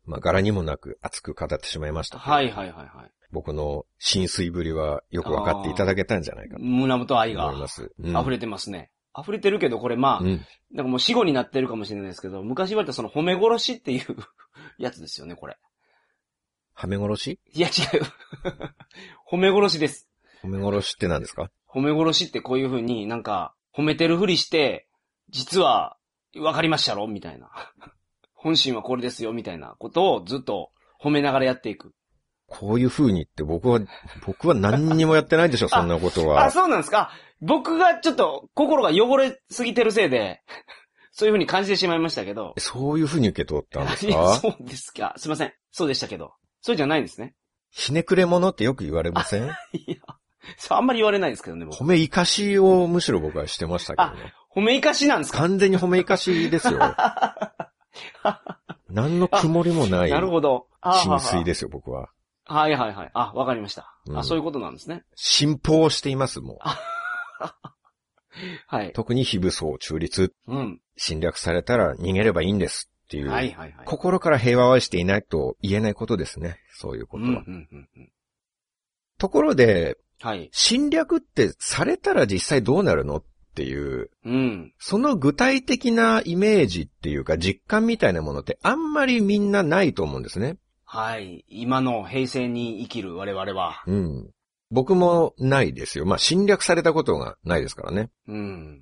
[0.04, 2.18] まあ柄にもなく熱く語ってしまいました。
[2.18, 3.10] はいはいはいはい。
[3.30, 8.90] 僕の浸水ぶりはよく分かっていただけたんじゃないかと胸元愛が溢れてますね。
[9.18, 10.46] 溢れてるけど、これまあ、うん。
[10.72, 14.16] なんかもう死後になってるかもしれないですけど、昔言われたその褒め殺しっていう
[14.78, 15.56] やつですよね、これ。
[16.74, 17.40] はめ殺し？
[17.52, 18.02] いや違う。
[19.30, 20.08] 褒め殺しです。
[20.44, 21.50] 褒め殺しって何ですか？
[21.68, 24.86] 褒め殺しってこういう風になんか、褒めてるふりして、
[25.30, 25.96] 実は、
[26.36, 27.06] わかりましたろ？
[27.08, 27.50] みたいな。
[28.34, 30.70] 本心はこれですよ、みたいなことをずっと
[31.02, 31.92] 褒めながらやっていく。
[32.48, 33.78] こういう風にって僕は、
[34.26, 36.50] 僕は何にもやってないでしょ、 そんなことあ、は。
[36.50, 37.10] そうなんですか？
[37.40, 40.42] 僕がちょっと心が汚れすぎてるせいで、
[41.12, 42.54] そういう風に感じてしまいましたけど。
[42.58, 44.34] そういう風に受け取ったんですか？
[44.36, 45.14] そうですか。
[45.16, 45.52] すいません。
[45.70, 46.32] そうでしたけど。
[46.62, 47.34] そうじゃないんですね。
[47.70, 49.44] ひねくれ者ってよく言われません？
[49.44, 49.48] い
[49.92, 49.96] や、
[50.70, 54.32] あんまり言われないですけどね、僕褒め生かしをむしろ僕はしてましたけどね。
[54.54, 55.38] 褒め生かしなんですか？
[55.38, 56.78] 完全に褒め生かしですよ。
[58.88, 60.66] 何の曇りもないなるほど。
[60.80, 62.08] あ浸水ですよ、僕は。
[62.48, 63.10] はいはいはい。
[63.12, 63.82] あ、わかりました。
[63.82, 65.04] あ、うんそういうことなんですね。
[65.14, 66.58] 信奉しています、もう。
[68.66, 68.92] はい。
[68.92, 70.80] 特に非武装中立、うん。
[70.96, 73.86] 侵略されたら逃げればいいんですっていう、はいはいはい。
[73.86, 76.58] 心から平和を愛していないと言えないことですね。
[76.74, 77.30] そういうことは。
[77.30, 78.12] うんうんうんうん。
[79.18, 80.48] ところで、はい。
[80.52, 84.72] 侵略ってされたら実際どうなるのっていう、うん。
[84.78, 90.56] その具体的なイメージっていうか実感みたいなものってあんまりみんなないと思うんですね。
[90.90, 91.44] はい。
[91.48, 93.82] 今の平成に生きる我々は。
[93.86, 94.30] うん。
[94.70, 96.06] 僕もないですよ。
[96.06, 98.08] まあ侵略されたことがないですからね。
[98.26, 98.80] うん。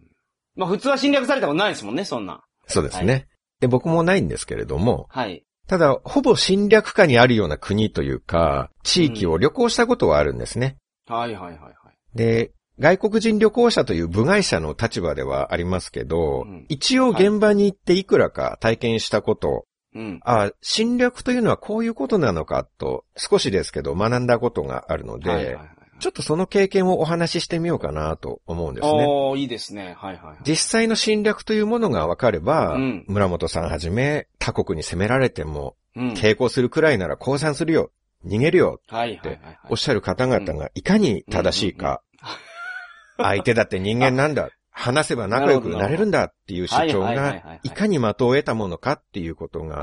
[0.55, 2.45] まあ普通は侵略されたことないですもんね、そんな。
[2.69, 3.27] そうですね。
[3.59, 5.45] で僕もないんですけれども、はい。
[5.67, 10.77] ただ、ほぼ侵略下にあるような国というか、地域を旅行したことはあるんですね。
[11.09, 12.17] はいはいはいはい。
[12.17, 19.65] で、外国人旅行者という部外者の立場ではありますけど、うん一応現場に行っていくらか体験したこと、
[19.97, 20.21] うん。
[20.25, 25.69] あ侵略というのはこういうことなのかと、少しですけど学んだことがあるので、はいはいはい。
[25.99, 29.07] ちょっとその経験をお話ししてみようかなと思うんですね。
[29.09, 29.97] おー、いいですね。
[29.99, 30.39] はいはいはい。
[30.45, 36.13] 実際の侵略というものが分かれば、うん村本さんはじめ他国に攻められても、うん。
[36.13, 37.91] 抵抗するくらいなら降参するよ、
[38.27, 39.59] 逃げるよはいはいはいはい。
[39.71, 42.03] おっしゃる方々がいかに正しいか、
[43.17, 49.83] 相手だって人間なんだ、話せば仲良くなれるんだっていう主張がいかに的を得たものかっていうことが、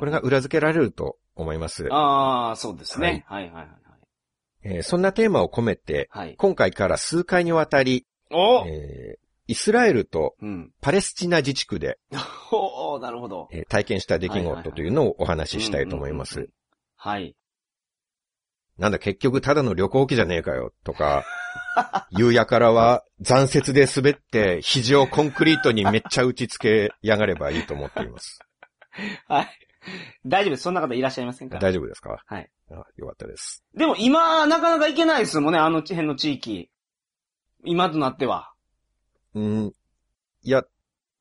[0.00, 1.86] これが裏付けられると思います。
[1.92, 3.24] ああ、そうですね。
[3.28, 3.68] はいはいはい
[4.64, 6.10] えーそんなテーマを込めて。
[6.38, 10.72] 今回から数回にわたり、おえーイスラエルとうん。
[10.80, 12.18] パレスチナ自治区で、 な
[13.10, 13.48] るほど。
[13.52, 16.48] えー体験した出来事というのをお話ししたいと思います。
[16.96, 17.36] はい。
[18.78, 21.24] なんだ結局ただの旅行記じゃねえかよ、とか、
[22.10, 28.38] 夕夜からは残雪で滑って肘をコンクリートにめっちゃ打ち付けやがればいいと思っています。
[29.28, 29.48] はい。
[30.24, 30.62] 大丈夫です。
[30.64, 31.58] そんな方いらっしゃいませんか？
[31.58, 32.22] 大丈夫ですか？
[32.26, 32.50] はい。
[32.70, 33.64] あよかったです。
[33.74, 36.70] でも今、なかなか行けないですもんね、あの辺の地域。
[37.64, 38.52] 今となっては。
[39.34, 39.72] うん、
[40.42, 40.62] いや、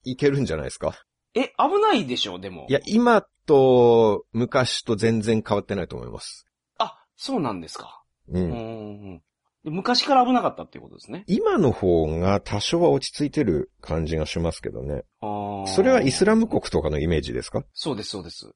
[0.04, 0.94] いけるんじゃないですか？
[1.34, 2.68] え、危ないでしょ、でも。
[2.70, 6.46] いや、今と昔と全然変わってないと思います。
[6.78, 8.04] あ、そうなんですか。
[8.28, 8.40] う。
[8.40, 9.24] うんんうんで
[9.64, 11.24] 昔から危なかったっていうことですね。
[11.28, 15.04] 今の方が多少は落ち着いてる感じがしますけどね。
[15.22, 17.64] あーそれはイスラム国とかのイメージですか？
[17.74, 18.52] そうです、そうです。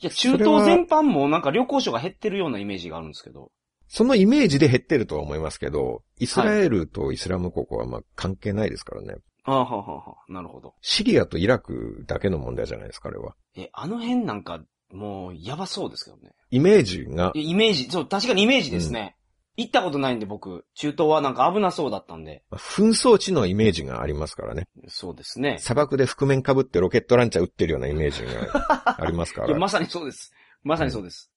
[0.00, 3.50] いや、中東全般もなんか旅行者が減ってるようなイメージがあるんですけど。
[3.88, 9.16] そのイメージで減ってるとは思いますけど、イスラエルとイスラム国はまあ関係ないですからね。
[9.44, 10.74] ああ、はあはあはあ、なるほど。
[10.80, 13.34] シリアとイラクだけの問題じゃないですか、あれは。
[13.56, 16.30] え、あの辺なんか、もう、やばそうですけどね。
[16.50, 19.16] イメージがイメージ、そう、確かにイメージですね。
[19.56, 22.42] 行ったことないんで僕、中東はなんか危なそうだったんで。
[22.50, 24.66] 紛争地のイメージがありますからね。
[24.88, 25.58] そうですね。
[25.58, 29.60] 砂漠で覆面被ってロケットランチャー撃ってるようなイメージが ありますかいや、ら。
[29.60, 30.32] まさにそうです。
[30.64, 31.30] まさにそうです。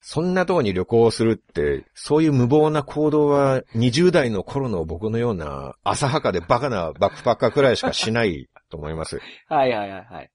[0.00, 9.20] そんなとこに旅行するって、そういう無謀な行動は20代の頃の僕のような浅はかでバカなバックパッカーくらいしかしないと思います。
[9.46, 10.30] はいはいはいはい。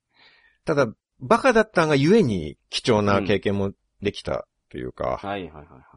[0.65, 0.88] ただ、
[1.19, 5.80] バカだったがゆえに貴重な経験もできたというか、はいはいはいは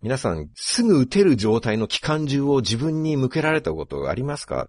[0.00, 4.68] 皆さんすぐ撃てる状態の機関銃を自分に向けられたことありますか？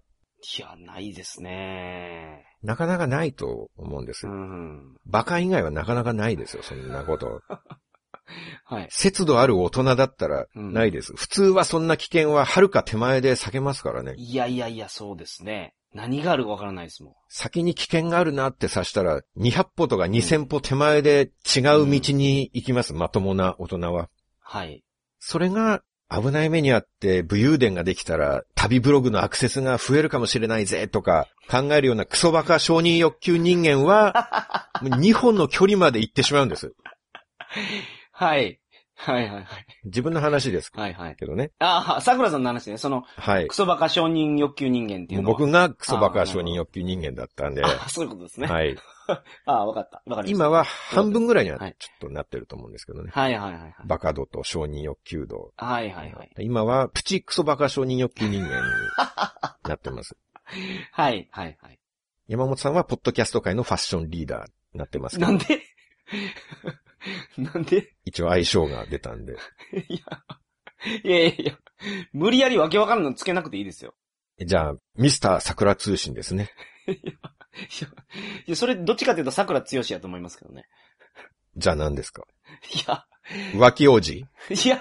[0.58, 2.46] いや、ないですね。
[2.62, 4.30] なかなかないと思うんですう。
[4.30, 4.96] ん。
[5.06, 7.42] バカ以外はなかなかないですよ、そんなこと。
[8.64, 8.86] はい。
[8.90, 11.12] 節度ある大人だったらうんないです。
[11.14, 14.14] 普通はそんな危険は遥か手前で避けますからね。
[14.16, 15.74] いやいやいや、そうですね。
[15.92, 17.14] 何があるかわからないですもん。
[17.28, 24.08] 先に危険があるなって察したら、200歩とか2000歩手前で違う道に行きます、まともな大人は。
[24.40, 24.82] はい。
[25.20, 36.74] それが危ない目にあって武勇伝ができたら旅ブログのアクセスが増えるかもしれないぜとか考えるようなクソバカ承認欲求人間は 2本の距離まで行ってしまうんです。
[38.10, 38.58] はい。
[38.96, 39.46] はいはいはい。
[39.84, 41.16] 自分の話ですはいはい。
[41.16, 41.52] けどね。
[41.58, 42.76] ああ、桜さんの話ね。
[42.76, 43.54] その、はいク。
[43.54, 45.38] ソバカ承認欲求人間っていうのは。
[45.38, 48.46] 僕がクソバカ承認欲求人間だったんで、あそういうことですね。
[48.46, 48.76] はい。
[49.46, 50.02] ああ、わかった。
[50.06, 50.46] わかりました。
[50.46, 53.10] 今は半分ぐらいにははいちょっとなってると思うんですけどね。
[53.12, 53.74] はいはいはいはい。
[53.86, 55.52] バカ度と承認欲求度。
[55.56, 56.30] はいはいはい。
[56.40, 58.60] 今はプチクソバカ承認欲求人間に
[59.68, 60.16] なってます。
[60.92, 61.78] はいはいはい。
[62.28, 65.62] 山本さんはポッドキャスト界のファッションリーダーになってますけどなんで？
[67.38, 67.94] なんで？
[68.04, 69.34] 一応相性が出たんで。
[69.88, 71.58] いや、いやいやいや、
[72.12, 73.94] 無理やりわけわからんのつけなくていいですよ。
[74.38, 76.50] じゃあ、ミスター桜通信ですね。
[77.56, 77.88] いや、
[78.46, 80.66] いやそれどっちかというと桜強しやと思いますけどね。
[81.56, 82.24] じゃあ何ですか？
[82.74, 83.04] いや、
[83.54, 84.12] 浮気王子？
[84.12, 84.26] い
[84.68, 84.80] や、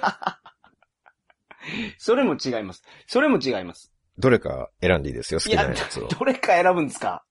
[1.98, 2.84] それも違います。
[3.08, 3.92] それも違います。
[4.18, 6.08] どれか選んでいいですよ、好きなやつを。
[6.08, 7.24] どれか選ぶんですか？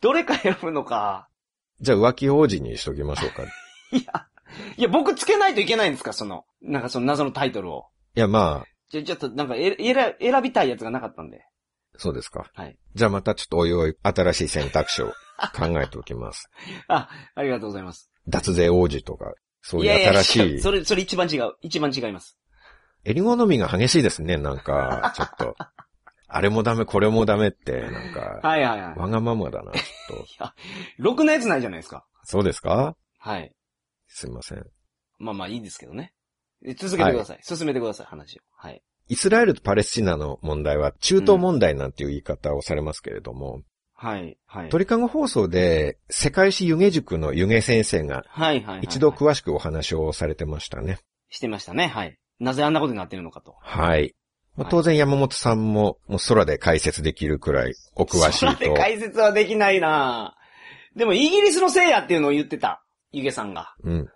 [0.00, 1.28] どれか選ぶのか。
[1.80, 3.42] じゃあ浮気王子にしときましょうか。
[3.42, 3.46] い
[3.98, 4.26] いや、
[4.76, 6.12] いや、僕つけないといけないんですか？
[6.12, 7.86] その、なんかその謎のタイトルを。
[8.14, 11.44] や、まあ、じゃ、ちょっとなんかえ、選、選びたいやつがなかったんで。
[11.98, 12.50] そうですか。
[12.54, 12.78] はい。
[12.94, 15.08] じゃあまたちょっとおいおい、新しい選択肢を
[15.54, 16.48] 考えておきます。
[16.88, 18.10] あ、ありがとうございます。
[18.28, 20.60] 脱税王子とか、そういういやいや新しい。
[20.62, 21.54] それ、それ一番違う。
[21.60, 22.38] 一番違います。
[23.04, 25.56] 襟好みが激しいですね、なんか、ちょっと。
[26.30, 28.98] あれもダメ、これもダメって、なんか、はいはいはい。
[28.98, 30.52] わがままだな、ちょっと。
[30.98, 32.06] ろくなやつないじゃないですか。
[32.24, 32.96] そうですか？
[33.18, 33.54] はい。
[34.08, 34.64] すいません。
[35.18, 36.12] まあまあいいですけどね。
[36.64, 37.40] え続けてください。
[37.42, 38.42] 進めてください、話を。
[38.56, 38.82] はい。
[39.08, 43.62] イスラエルとパレスチナの問題は中東問題なんていう言い方をされますけれども、
[43.94, 44.38] はい。
[44.46, 44.68] はい。
[44.68, 48.80] 鳥かご放送で世界史湯気塾の湯気先生がはいはい。
[48.82, 50.98] 一度詳しくお話をされてましたね。
[51.30, 51.88] してましたね。
[51.88, 52.16] はい。
[52.38, 53.56] なぜあんなことになってるのかと。
[53.60, 54.14] はい。
[54.56, 58.52] まあはい当然山本さんももう空で解説できるくらいお詳しいと。
[58.54, 60.36] それで解説はできないな
[60.94, 62.84] でもイギリスのせいやっていうのを言ってた。
[63.12, 63.74] ゆげさんが。
[63.82, 64.08] うん。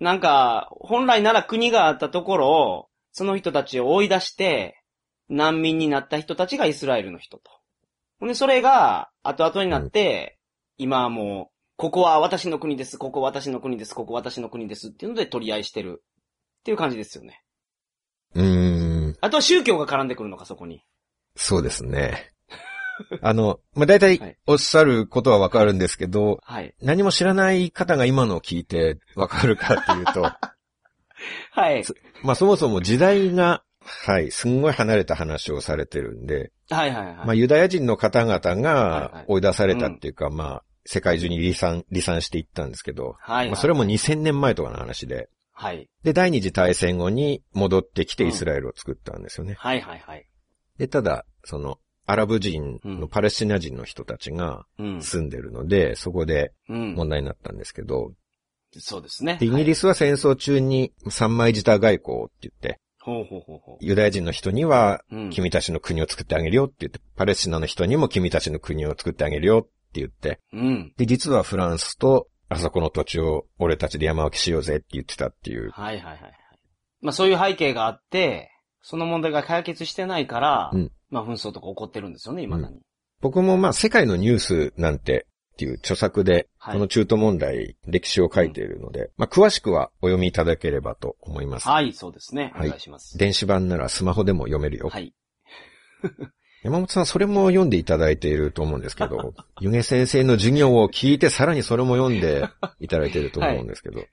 [0.00, 4.82] なんか、本来なら国があったところを、その人たちを追い出して、
[5.28, 7.50] 難民になった人たちがイスラエルの人と。
[8.18, 10.38] ほんで、それが、後々になって、
[10.78, 16.02] 今はもう、ここは私の国です、ここ私の国です、ここ私の国ですっていうので取り合いしてる。
[16.60, 17.42] っていう感じですよね。
[18.34, 19.16] うーん。
[19.20, 20.84] あとは宗教が絡んでくるのか、そこに。
[21.34, 22.30] そうですね。
[23.20, 26.74] あの、まあ、大体はいおっしゃることはわかるんですけど、はい。
[26.80, 30.30] 何も知らない方が今のを聞いてわかるかっていうと、
[31.50, 31.84] はい。
[32.22, 37.16] まあそもそも時代が、はい、すんごい離れた話をされてるんで、はいはいはい。
[37.16, 45.88] まあユダヤ人の方々はいはいが追い出されたっていうか、まあ世界中に離散、離散していったんですけど、はい、まあそれも2000年前とかの話で、はい。
[46.02, 49.54] で、第二次大戦後に戻ってきてイスラエルを作ったんですよね。
[49.58, 50.26] はいはいはい。
[50.78, 55.02] で、ただ、その、アラブ人のパレスチナ人の人たちがうん。
[55.02, 56.94] 住んでるので、そこでうん。
[56.94, 58.12] 問題になったんですけど、
[58.80, 59.36] そうですね。
[59.38, 59.80] でイギリス。
[59.80, 65.16] スは戦争中に三枚舌外交って言って、ほうほうほうほユダヤ人の人にはう。
[65.16, 65.30] うん。
[65.30, 70.92] 君たちの国を作ってあげるよって言って、パレスチナの人にも君たちの国を作ってあげるよって言って、うん。
[70.96, 75.70] で、実はフランスと、あそこの土地を俺たちで山分けしようぜって言ってたっていう。
[75.70, 76.32] はいはいはいはい。
[77.00, 78.50] まあそういう背景があって、
[78.82, 82.80] その問題が解決してないから、うんまあ紛争とか起こってるんですよね、未だに。
[83.20, 91.68] 僕もまあ世界のニュースなんてっていう著作で、はいこの中東問題、歴史を書いているので、まあ詳しくはお読みいただければと思います。
[91.68, 92.52] はい、そうですね。
[92.54, 93.18] おはい願いします。
[93.18, 94.88] 電子版ならスマホでも読めるよ。
[94.88, 95.12] はい。
[96.62, 104.04] 山本さん、それも読んでいただいていると思うんですけど、 湯気先生の授業を聞いて、さらにそれも読んでいただいていると思うんですけど、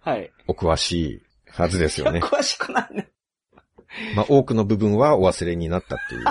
[0.00, 0.32] はい。
[0.46, 2.20] お詳しいはずですよね。
[2.24, 3.10] 詳しくないね。
[4.14, 6.24] まあ、多くの部分はお忘れになったっていう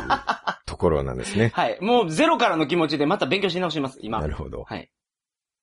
[0.65, 1.51] ところなんですね。
[1.55, 1.77] はい。
[1.81, 4.21] もうゼロからの気持ちでまた勉強し直します、今。
[4.21, 4.63] なるほど。
[4.63, 4.91] はい。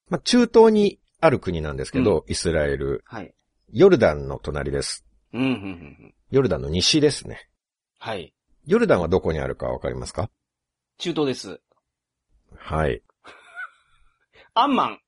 [0.09, 3.03] まあ、中東にある国なんですけど、イスラエル。
[3.07, 3.35] はい。
[3.73, 5.07] ヨルダンの隣です。
[5.33, 6.15] うん、うん、うんうん。
[6.31, 7.49] ヨルダンの西ですね。
[7.99, 8.35] はい。
[8.67, 10.31] ヨルダンはどこにあるかわかりますか？
[10.99, 11.61] 中東です。
[12.57, 13.03] はい。
[14.55, 15.01] アンマン。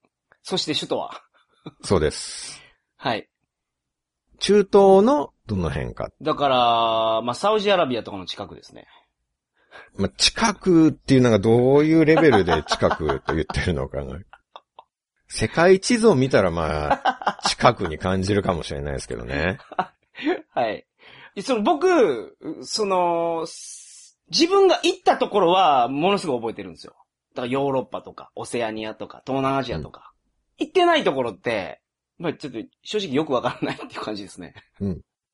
[0.43, 1.23] そして首都は。
[1.83, 2.63] そうです。
[2.97, 3.29] はい。
[4.39, 6.11] 中東のどの辺か。
[6.23, 6.57] だから、
[7.23, 8.87] まあ、サウジアラビアとかの近くですね。
[9.97, 14.19] まあ、近くっていうのがどういうレベルで近くと言ってるのかな。
[15.29, 19.59] 世界地図を見たらまあ、近くに感じるかもしれないですけどね。
[20.55, 20.87] はい。
[21.43, 23.95] その僕、その、す
[24.31, 26.95] 自分が行ったところはものすごい覚えてるんですよ。
[27.35, 30.13] だからヨーロッパとか、オセアニアとか、東南アジアとか。
[30.57, 31.81] 行ってないところって、
[32.19, 34.55] まあちょっと正直よくわからないっていう感じですね。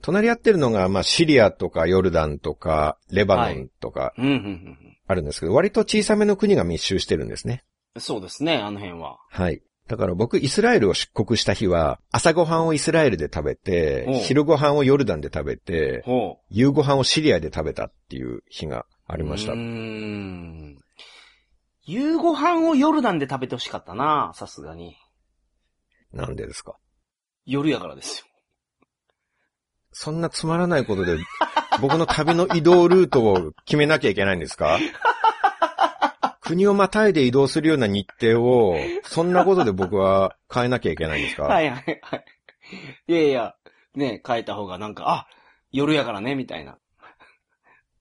[0.03, 4.13] 隣り合ってるのが、まあ、シリアとかヨルダンとか、レバノンとか
[5.07, 7.65] あるんですけど、割と小さめの国が密集してるんですね。
[7.95, 8.03] うん。
[8.03, 9.19] そうですね、あの辺は。
[9.29, 9.63] はい。
[9.89, 16.05] だから僕、イスラエルを出国した日は、朝ごはんをイスラエルで食べて、昼ごはんをヨルダンで食べて。
[16.49, 19.59] 夕ごはんをシリアで食べたっていう日がありましたうー。
[19.59, 20.79] ん。
[21.83, 24.97] 夕ご飯をヨルダンで食べてほしかったな、さすがに。
[26.13, 26.77] なんでですか？
[27.45, 28.27] 夜やからですよ。
[29.93, 31.19] そんなつまらないことで、
[31.81, 34.79] 僕の旅の移動ルートを決めなきゃいけないんですか？
[36.41, 41.45] 国をまたいで移動するような日程を、そんなことで僕は変えなきゃいけないんですか？
[41.45, 42.25] はいはいはい。
[43.09, 43.55] いやいや、
[43.95, 45.27] ね、変えた方がなんか、あ、
[45.73, 46.79] 夜やからね、みたいな。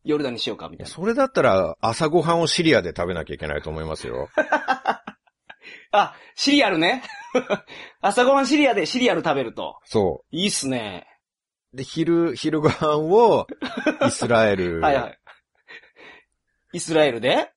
[0.04, 0.90] 夜だにしようか、みたいな。
[0.92, 4.30] それだったら朝ごはんをシリアで食べなきゃいけないと思いますよ。
[5.92, 7.04] あ、シリアルね。
[8.02, 9.80] 朝ごはんシリアでシリアル食べると。
[9.86, 11.08] そいいっすね。
[11.74, 11.78] う。
[11.78, 13.48] で、昼、昼ご飯を
[14.08, 15.20] イスラエル、はいはい。
[16.74, 17.52] イスラエルで？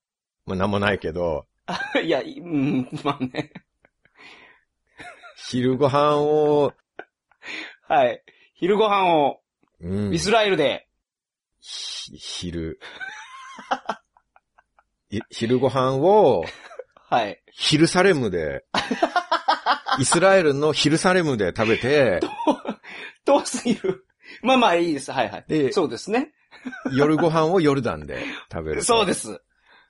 [0.46, 1.46] まあなんもないけど、
[2.02, 3.52] いや、いうん、まあね。
[5.36, 6.72] 昼ご飯を、
[7.88, 8.22] はい。
[8.54, 9.40] 昼ご飯を
[9.80, 10.88] うんイスラエルで。
[11.60, 12.80] ひ昼、
[15.10, 16.44] い昼ご飯を、
[17.10, 17.42] はい。
[17.52, 18.64] ヒルサレムで、
[19.98, 22.20] イスラエルのヒルサレムで食べて、
[23.24, 24.06] 遠すぎる。
[24.42, 25.12] まあまあいいです。
[25.12, 25.44] はいはい。
[25.48, 26.32] でそうですね。
[26.92, 28.86] 夜ご飯をヨルダンで食べると。
[28.86, 29.40] そうです。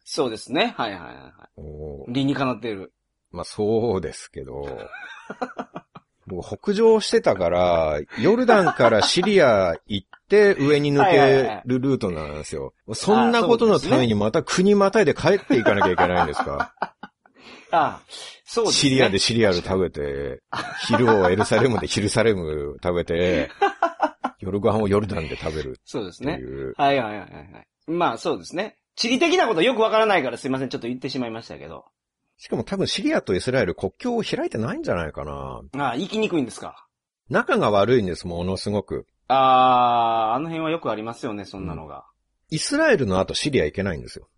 [0.05, 0.75] そうですね。
[0.77, 1.33] はいはいは
[2.09, 2.12] い。
[2.12, 2.92] 理にかなっている。
[3.31, 4.79] まあそうですけど、
[6.27, 12.75] 僕北上してたから、ヨルダンからシリア行って上に抜けるルートなんですよ。
[12.94, 16.75] そんなことのためにまた国またいで帰っていかなきゃいけないんですか？
[17.73, 18.01] あ
[18.45, 18.91] そうですね。
[18.91, 20.41] シリアでシリアル食べて、
[20.87, 23.51] 昼をエルサレムでヒルサレム食べて、
[24.39, 26.39] 夜ご飯をヨルダンで食べるそうですね。
[26.77, 27.67] はいはいはいはいはい。
[27.87, 28.77] まあそうですね。
[28.95, 30.69] 地理的なことよくわからないからすいません。
[30.69, 31.87] ちょっと言ってしまいましたけど。
[32.37, 35.63] しかも多分シリアとイスラエル国境を開いてないんじゃないかな。
[35.79, 36.87] ああ、行きにくいんですか？
[37.31, 39.07] 仲が悪いんです、ものすごく。
[39.29, 42.05] ああ、あの辺はよくありますよね、そんなのが。
[42.51, 44.29] イスラエルの後シリア行けないんですよ。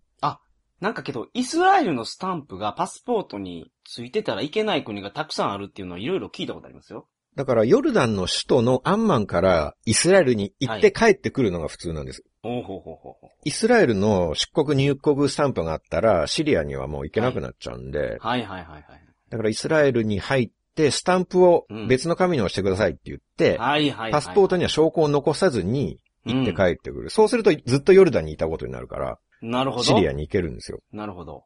[0.85, 7.09] なんかけど、イスラエルのスタンプがパスポートについてたらいけない国がたくさんあるっていうのはいろいろ聞いたことありますよ。
[7.37, 12.23] だからヨルダンの首都のアンマンからイスラエルに行って帰ってくるのが普通なんです。
[12.43, 13.27] ほうほうほうほう。
[13.45, 18.85] イスラエルの出国入国スタンプがあったらシリアにはもう行けなくなっちゃうんで、はいはいはいはい。
[19.31, 24.13] だからイスラエルに入ってスタンプをうん別の紙に押してくださいって言って、はいはいはい。
[24.13, 27.11] パスポートには証拠を残さずに行って帰ってくる。
[27.11, 29.83] そうするとずっとヨルダンにいたことになるから、なるほど。
[29.83, 30.81] シリアに行けるんですよ。
[30.93, 31.45] なるほど。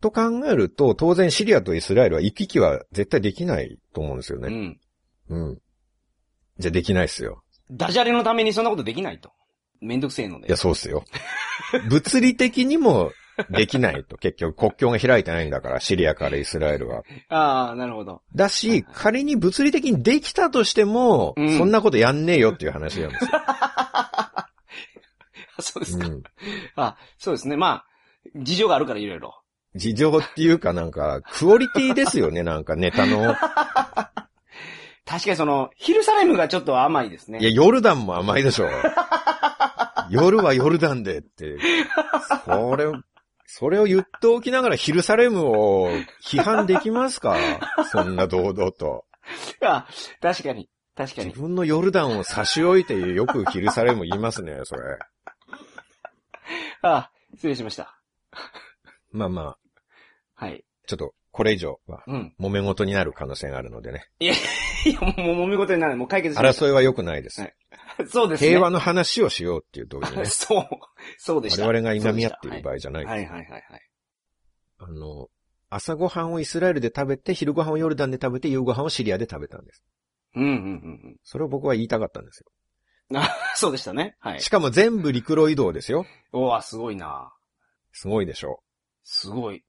[0.00, 4.48] と考えると、当然シリアとイスラエルは行き来は絶対できないと思うんですよね。
[5.28, 5.40] うん。
[5.48, 5.58] うん。
[6.58, 7.42] じゃあできないっすよ。
[7.70, 9.32] ダジャレのためにそんなことできないと。
[9.80, 10.48] めんどくせえので。
[10.48, 11.04] いや、そうっすよ。
[11.88, 13.10] 物理的にも
[13.50, 14.16] できないと。
[14.16, 17.02] 結局国境が開いてないんだから、シリアからイスラエルは。
[17.28, 18.22] ああ、なるほど。
[18.34, 23.30] だし、仮に物理的にできたとしても、うんそんなことやんねえよっていう話なんですよ。
[25.60, 26.06] そうですか。
[26.06, 26.22] うん
[26.76, 27.56] あ、そうですね。
[27.56, 27.84] まあ、
[28.36, 29.40] 事情があるからいろいろ。
[29.74, 33.34] 事情っていうかなんか、クオリティですよね、 なんかネタの。
[35.06, 37.38] 確かにその、ヒルサレムがちょっと甘いですね。
[37.40, 38.68] いや、ヨルダンも甘いでしょ。
[40.10, 41.56] 夜はヨルダンでって。
[42.44, 42.94] それを、
[43.56, 45.88] それを言っておきながらヒルサレムを
[46.24, 47.36] 批判できますか？
[47.92, 49.04] そんな堂々と。
[49.62, 49.86] あ、
[50.20, 50.68] 確かに。
[50.96, 51.28] 確かに。
[51.28, 54.98] 自分のヨルダンを差し置いてよくヒルサレム言いますね、それ。
[56.82, 57.96] あ、失礼しました。
[59.12, 60.64] まあまあ、はい。
[60.88, 62.34] ちょっとこれ以上はうん。
[62.40, 64.08] 揉め事になる可能性があるのでね。
[64.18, 64.34] いや、
[65.00, 65.96] もう揉め事になる。
[65.96, 67.40] もう解決し争いは良くないです。
[67.40, 67.76] はいた。
[68.08, 68.48] そうですね。
[68.48, 70.24] 平和の話をしようっていう時にね。
[70.26, 70.68] そう。
[71.18, 71.66] そうでした。
[71.66, 73.04] 我々がいがみ合っている場合じゃない。
[73.04, 73.90] はいはいはいはいはい。
[74.78, 75.28] あの、
[75.70, 79.84] 朝ごはんをイスラエルで食べて、昼ごはんをヨルダンで食べて、夕ごはんをシリアで食べたんです。
[80.34, 82.50] うん、うん、うんそれを僕は言いたかったんですよ。
[83.10, 83.16] うん。
[83.18, 84.16] あ、そうでしたね。
[84.20, 84.40] はい。
[84.40, 86.06] しかも全部陸路移動ですよ。
[86.32, 87.32] おわ、すごいな。
[87.92, 88.62] すごいでしょ
[89.04, 89.64] すごい。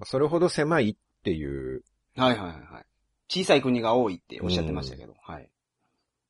[0.00, 0.04] う。
[0.06, 1.82] それほど狭いっていう、
[2.16, 2.86] はいはいはいはい。
[3.28, 5.14] 小さい国が多いっておっしゃってましたけど。
[5.22, 5.50] はい。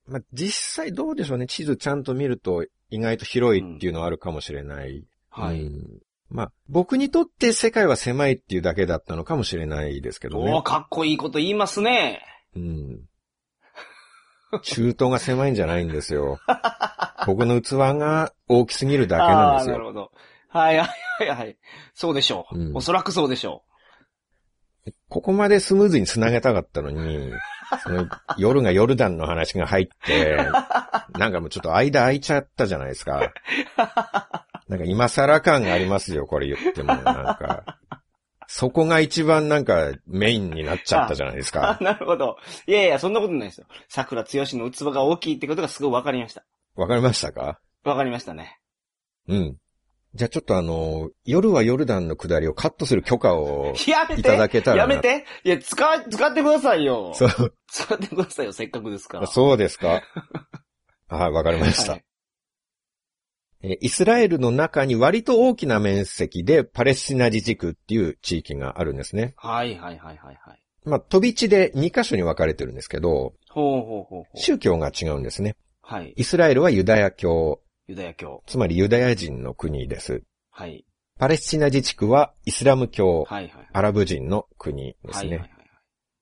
[0.08, 1.46] まあ、実際どうでしょうね。
[1.46, 5.04] 地図ちゃんと見ると意外と広いっていうのはあるかもしれない。
[5.30, 5.62] はい。
[5.62, 5.98] うん
[6.30, 10.62] まあ、僕にとって世界は狭いっていうだけだったのかもしれないですけどねおー、。
[10.62, 12.22] かっこいいこと言いますね。
[12.54, 13.00] うん。
[14.62, 16.38] 中東が狭いんじゃないんですよ。
[17.26, 19.72] 僕の器が大きすぎるだけなんですよ。
[19.72, 20.12] なるほど。
[20.48, 20.88] はいはい
[21.18, 21.58] はいはい。
[21.94, 22.58] そうでしょう。
[22.58, 23.62] うんおそらくそうでしょ
[25.08, 27.32] ここまでスムーズに繋げたかったのに、
[27.82, 28.06] その
[28.36, 30.36] 夜がヨルダンの話が入って、
[31.18, 33.32] なんかもうちょっと間空いちゃったじゃないですか。
[34.68, 36.94] なんか今更感がありますよ、これ言っても。
[36.94, 37.78] なんか。
[38.50, 41.76] そこが一番なんかメインになっちゃったじゃないですか。
[41.82, 42.38] なるほど。
[42.66, 43.66] いやいや、そんなことないですよ。
[43.88, 46.44] 桜つよしの器が大きいってことがすごいわかりました。
[46.74, 47.60] わかりましたか？
[47.84, 48.58] わかりましたね。
[49.28, 49.56] うん。
[50.14, 57.12] じゃあちょっとあの、夜はヨルダンの下りをカットする許可をやめていただけたらなやめていや、使い、使ってくださいよ。
[57.14, 59.26] そう、使ってくださいよ、せっかくですから。
[59.26, 60.02] そうですか
[61.08, 61.92] はい、わかりました。
[61.92, 62.04] はい
[63.60, 69.34] えーイスラエルの中に割と大きな面積でパレスチナ自治区っていう地域があるんですね。
[69.36, 70.62] はいはいはいはいはい。
[70.84, 74.38] まあ、飛び地で2カ所に分かれてるんですけど、ほうほうほう。
[74.38, 75.56] 宗教が違うんですね。
[75.82, 76.12] はい。
[76.16, 78.42] イスラエルはユダヤ教、ユダヤ教。
[78.46, 80.22] つまりユダヤ人の国です。
[80.50, 80.84] はい。
[81.18, 83.68] パレスチナ自治区はイスラム教、はいはい。
[83.72, 85.30] アラブ人の国ですね。
[85.30, 85.50] はいはいはい。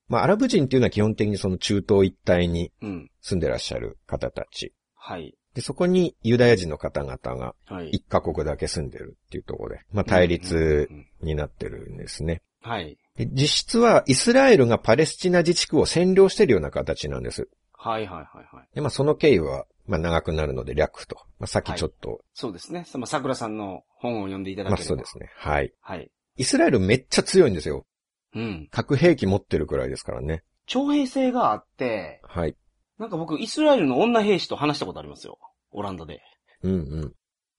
[0.08, 3.10] まあ、アラブ人っていうのは基本的にその中東一帯にうん。
[3.20, 4.72] 住んでらっしゃる方たち。
[4.94, 5.36] はい。
[5.54, 7.90] で、そこにユダヤ人の方々がはい。
[7.90, 12.42] 一カ国だけ住んでるっていうところで、まあ、対立うんうんになってるんですね。
[12.62, 12.96] はい。
[13.16, 17.48] で実質はイスラエルがパレスチナ自治区を占領しているような形なんです。
[17.72, 18.68] はいはいはいはい。
[18.74, 21.16] で、まあ、その経緯は、まあ、長くなるので略と。
[21.38, 22.84] まあ、さっきちょっと、そうですね。
[22.86, 24.88] その桜さんの本を読んでいただまあ、ければ。
[24.88, 25.30] そうですね。
[25.36, 25.72] はい。
[25.80, 26.10] はい。
[26.36, 27.86] イスラエルめっちゃ強いんですよ。
[28.34, 28.68] うん。
[28.70, 30.42] 核兵器持ってるくらいですからね。
[30.66, 32.56] 徴兵制があって、はい。
[32.98, 35.38] なんか僕、イスラエルの女兵士と話したことありますよ。
[35.70, 36.20] オランダで。
[36.62, 36.76] うんう
[37.06, 37.12] ん。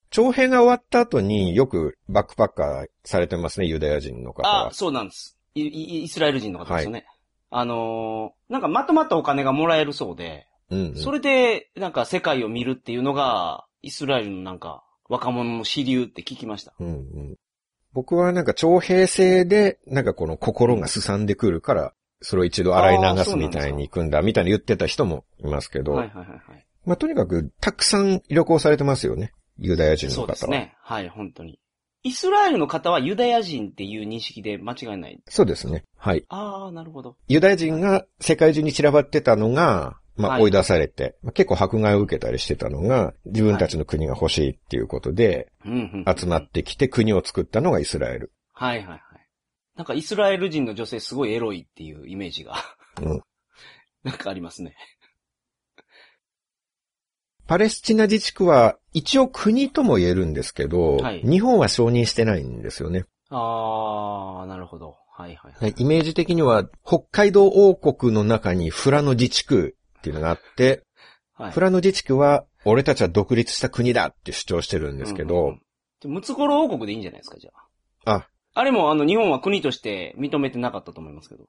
[0.10, 4.72] 徴兵が終わった後によくバックパッカーされてますね、ユダヤ人の方はあ、。
[4.72, 5.38] そうなんです。
[5.56, 7.06] イイイスラエル人の方ですよね。
[7.50, 10.96] あのーなんかまとまったお金がもらえるそうで、うん、うん。
[10.96, 16.74] それで、なんか世界を見るっていうのが、イスラエルのなんか、若者の支流って聞きました。
[16.80, 17.36] うんうん。
[17.94, 26.66] 僕はなんか徴兵制で、なんかこの心がすさんでくるから、それを一度洗い流すみたいに行くんだ、みたいに言ってた人もいますけど、はいはいはいはい。
[26.86, 29.34] まあとにかくたくさん旅行されてますよね。
[29.60, 30.34] ユダヤ人のそう方は。
[30.34, 30.76] ですね。
[30.82, 31.60] はい、本当に。
[32.04, 35.20] イスラエルの方はユダヤ人っていう認識で間違いない。
[35.28, 35.84] そうですね。
[35.98, 36.24] はい。
[36.30, 37.18] ああ、なるほど。
[37.28, 48.32] ユダヤ人が世界中に散らばってたのが、まはいあ追い出されて、まあ結構迫害を受けたりしてたのが、自分たちの国が欲しいっていうことで、集まってきて国を作ったのがイスラエル。
[48.54, 49.02] はいはいはい。
[49.76, 52.56] なんかイスラエル人の女性すごいエロいっていうイメージが、
[53.02, 53.22] うん
[54.04, 54.76] なんかありますね。
[57.46, 63.06] パレスチナ自治区は一応国とも言えるんですけど、はい日本は承認してないんですよね。
[63.30, 64.96] ああ、なるほど。
[65.12, 65.74] はいはいはい。
[65.78, 69.76] イメージ的には北海道王国の中にフラノ自治区
[70.08, 70.84] っていうのがあって、
[71.34, 75.62] はいフラノ自治区は俺たちは独立した国だって主張してるんですけど、うんうん
[76.06, 77.52] ムツゴロウ王国でいいんじゃないですか、じゃ
[78.06, 78.18] あ。
[78.18, 81.46] あ、あれもあの日本は国として認めてなかったと思いますけど。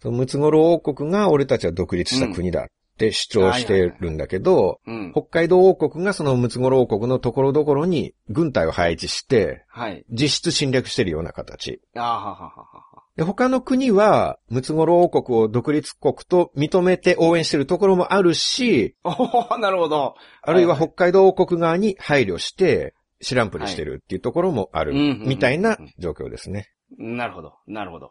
[0.00, 2.66] そのムツゴロウ王国が俺たちは独立した国だっ
[2.98, 5.12] て主張してるんだけど、うん。
[5.12, 10.04] 北海道王国がそのムツゴロウ王国のところどころに軍隊を配置して、はい。
[10.10, 11.80] 実質侵略してるような形。
[11.96, 12.87] あはははは。
[13.18, 18.94] で、他の国は、ムツゴロウ王国を独立国と認めて応援してるところもあるし、
[19.58, 20.14] なるほど。
[20.40, 26.68] あるいは北海道王国側に配慮して、知らんぷりしてるっていうところもある、みたいな状況ですね。
[26.96, 27.54] なるほど。
[27.66, 28.10] なるほど。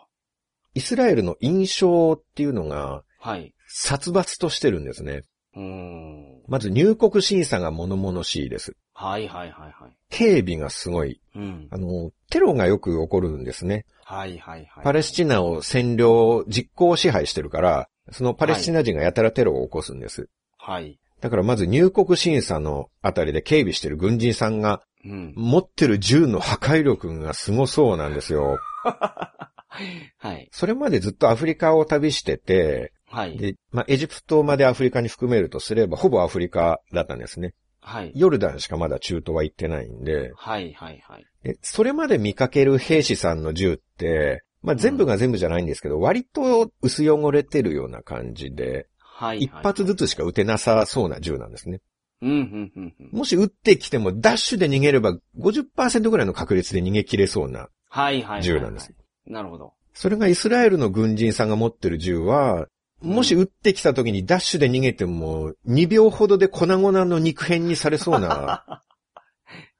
[0.74, 3.54] イスラエルの印象っていうのが、はい。
[3.70, 5.22] 殺伐としてるんですね。
[5.58, 6.42] うーん。
[6.48, 8.76] まず入国審査が物々しいです。
[8.94, 9.92] はいはいはいはい。
[10.10, 11.20] 警備がすごい。
[11.36, 11.68] うん。
[11.72, 13.86] あの、テロがよく起こるんですね。
[14.04, 14.84] はいはいはい。
[14.84, 20.30] パレスチナを占領、実行支配してるから、そのパレスチナ人がやたらテロを起こすんです。
[20.58, 21.00] はい。
[21.20, 25.34] だからまず入国審査のあたりで警備してる軍人さんがうん。
[25.36, 28.58] 持ってる銃の破壊力がすごそうなんですよ。
[28.84, 30.48] はい。
[30.52, 33.38] それまでずっとアフリカを旅してて、はい。
[33.38, 37.54] で、まあ、エジプトまでアフリカに含めるとすれば、ほぼアフリカだったんですね。
[37.82, 38.12] はい。
[38.16, 41.26] ヨルダンしかまだ中東は行ってないんで、はいはいはい。
[41.44, 49.40] でそれまで見かける兵士さんの銃って、まあ、全部が全部じゃないんですけど、割と薄汚れてるような感じで、はい。
[49.40, 51.80] 一発ずつしか撃てなさそうな銃なんですね。
[52.22, 53.10] うん、うん、うん、うん。
[53.18, 58.44] もし撃ってきてもダッシュで逃げれば50%ぐらいの確率で逃げ切れそうなはい、はい。
[58.44, 58.94] 銃なんです。
[59.26, 59.74] なるほど。
[59.94, 62.68] それがイスラエルの軍人さんが持ってる銃は、
[63.02, 68.82] もし撃ってきた時にダッシュで逃げても、2秒ほどで粉々の肉片にされそうな、 あ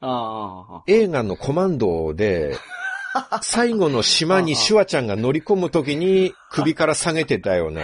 [0.02, 2.56] あ、映画のコマンドで、
[3.42, 7.82] 最後の島にシュワちゃんが乗り込む時に首から下げてたような、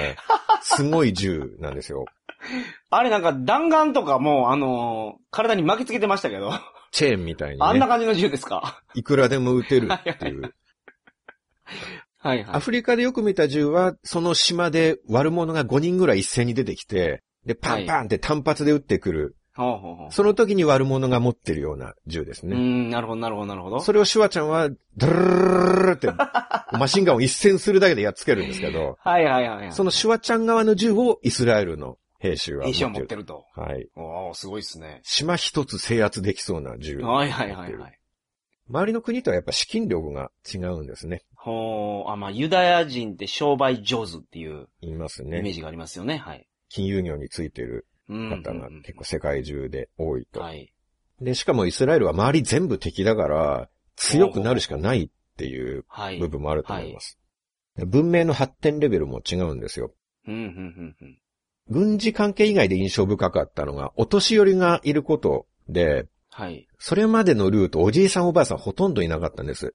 [0.61, 2.05] すごい銃なんですよ。
[2.91, 6.51] あれなんか弾丸とかも、あのー体に巻きつけてましたけど、
[6.91, 8.81] チェーンみたいにね、あんな感じの銃ですか？
[8.93, 10.41] いくらでも撃てるっていう。
[10.41, 10.53] はいはい。
[12.23, 19.35] アフリカでよく見た銃は、その島で悪者が5人ぐらい一斉に出てきて、で、パンパンって単発で撃ってくる。
[19.55, 20.11] ほうほうほう。
[20.11, 22.55] その時に悪者が持ってるような銃ですね。
[22.55, 23.79] うーん、なるほど、なるほど、なるほど。
[23.81, 26.07] それをシュワちゃんは、ドゥルルルルって、
[26.79, 29.71] マシンガンを一戦するだけでやっつけるんですけど、はいはいはいはい。
[29.71, 33.01] そのシュワちゃん側の銃をイスラエルの兵士は持兵士をってる。
[33.01, 33.45] 持ってると。
[33.55, 33.87] はい。
[33.95, 35.01] おー、すごいっすね。
[35.03, 36.99] 島一つ制圧できそうな銃。
[36.99, 37.99] はいはいはいはい。
[38.69, 41.21] 周りの国とはやっぱ資金力が違うんですね。
[41.43, 45.51] ほー、あ、まあ、ユダヤ人って商売上手っていう言いますイメーね。
[45.51, 46.17] ジがありますよね。
[46.17, 46.47] はい。
[46.69, 50.39] 金融業についてるうん方が結構世界中で多いと。
[50.39, 50.71] はい。
[51.19, 56.19] で、しかもイスラエルは周り全部敵だから、強くなるしかないっていうはい。
[56.19, 57.19] 部分もあると思います。
[57.75, 59.93] 文明の発展レベルも違うんですよ。
[60.25, 61.17] うん、うん、うん、うん。
[61.67, 66.67] 軍事関係以外で印象深かったのが、お年寄りがいることで、はい。
[66.79, 69.73] それまでのルート、おじいさんおばあさんほとんどいなかったんです。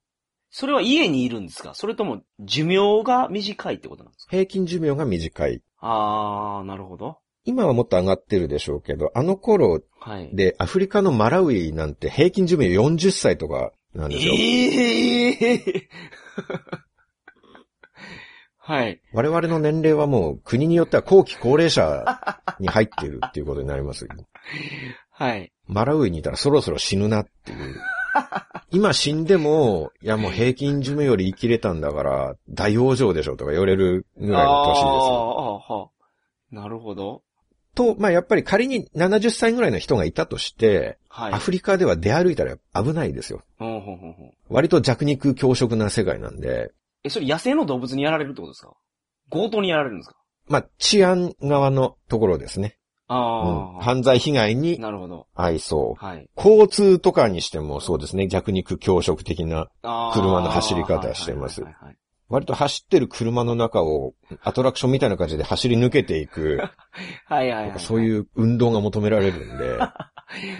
[0.50, 1.74] それは家にいるんですか？
[1.74, 4.30] それとも寿命が短いってことなんですか？
[4.30, 5.62] 平均寿命が短い。
[5.80, 7.18] あー、なるほど。
[7.44, 10.30] 今はもっと上がってるでしょうけど、あの頃はい。
[10.34, 14.34] でアフリカのマラウイなんて平均寿命40歳とかなんですよ。
[14.34, 15.88] ええ
[18.58, 19.00] はい。
[19.14, 22.04] 我々の年齢はもう国によっては後期高齢者
[22.60, 24.06] に入っているっていうことになります。
[25.10, 25.52] はい。
[25.66, 27.76] マラウイにいたらそろそろ死ぬなっていう。
[28.70, 34.84] 今死んでも、いやもう平均寿命より生きれたんだから、大往生でしょとか言われるぐらいの年です。
[34.84, 35.88] あーあー、は
[36.50, 37.22] なるほど。
[37.74, 41.32] と、まあやっぱり仮に70歳ぐらいの人がいたとして、はい。
[41.32, 43.42] アフリカでは出歩いたら危ないですよ。
[43.58, 44.14] ほうほうほう
[44.48, 46.72] 割と弱肉強食な世界なんで、
[47.04, 48.72] え、それ野生の動物にやられるってことですか？
[49.30, 50.16] 強盗にやられるんですか？
[50.48, 52.77] まあ治安側のところですね。
[53.08, 55.26] うんああ、犯罪被害になるほど。
[55.34, 56.04] 遭いそう。
[56.04, 56.28] はい。
[56.36, 61.96] 交通とかにしてもそうですね、弱肉強食的な、車の走り方してますはいはいはいはい
[62.28, 66.58] 割と走ってる車の中をアトラクションみたいな感じで走り抜けていく、
[67.24, 67.80] はいはいはい。
[67.80, 70.04] そういう運動が求められるんで、 だか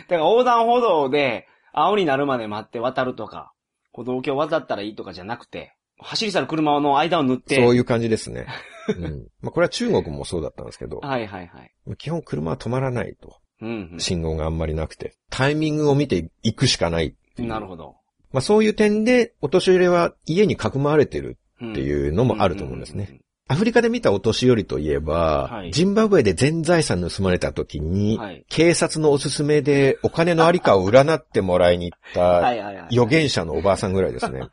[0.08, 3.52] ら横断歩道で青になるまで待って渡るとか、
[3.92, 7.56] 歩道橋渡ったらいいとかじゃなくて、走り去る車の間を塗って。
[7.56, 8.46] そういう感じですね。
[8.88, 9.26] うん。
[9.42, 11.96] まあこれは中国もそうだったんですけど、はいはいはい。
[11.96, 13.36] 基本車は止まらないと。
[13.60, 15.16] うん、信号があんまりなくて。
[15.30, 17.16] タイミングを見て行くしかない。
[17.38, 17.96] なるほど。
[18.30, 23.04] まあそういう点で、お年寄りは家に囲まれてるっっていうのもあると思うんですね。
[23.04, 23.20] ね。
[23.48, 32.86] アフリカで見たお年寄りといえば、はいジンバブエで全財産盗まれた時に、はい警察のおすすめでお金のありかを占ってもらいに行っはた。
[32.86, 34.42] 預言者のおばあさんぐらいですね。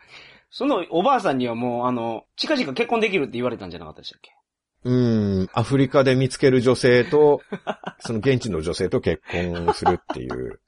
[0.57, 4.31] そのおばあさんにはもう、あの、近々結婚できるって言われたんじゃなかったでしたっけ？
[4.85, 7.41] うん、アフリカで見つける女性と、
[7.99, 10.61] その現地の女性と結婚するっていう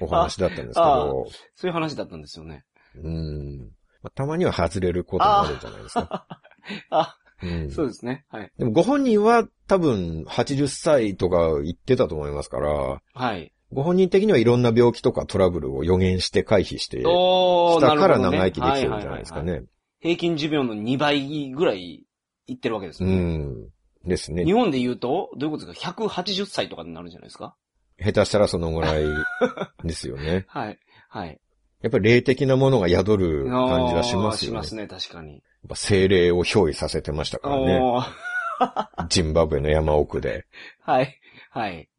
[0.00, 2.64] お話だったんですけ あど、そういう話だったんですよね。
[2.96, 3.58] うん、
[4.02, 6.26] まあたまには外れることもあるじゃないですか。
[6.90, 8.24] あ、うんそうですね。
[8.30, 8.50] はい。
[8.58, 13.52] でもご本人は多分80歳とか言ってたと思いますから、はい。
[13.72, 19.66] ご本人的にはいろんな病気とかトラブルを予言して回避して、したから長生きできてるんじゃないですかははははね。
[20.00, 22.04] 平均寿命の2倍ぐらい
[22.46, 23.16] いってるわけですうね。
[23.16, 23.68] ん。
[24.04, 24.52] ですね日。
[24.54, 27.54] 本で言うと、どういうことですか ?180 歳とかになるんじゃないですか？
[28.02, 29.04] 下手したらそのぐらい
[29.84, 30.46] ですよね。
[30.48, 30.78] はい。
[31.10, 31.38] はい。
[31.82, 34.56] やっぱり霊的なものが宿る感じはしますよね。
[34.58, 35.34] しますね、確かに。
[35.34, 37.80] やっぱ精霊を憑依させてましたからね。
[39.10, 40.46] ジンバブエの山奥で。
[40.80, 41.18] はい。
[41.50, 41.89] はい。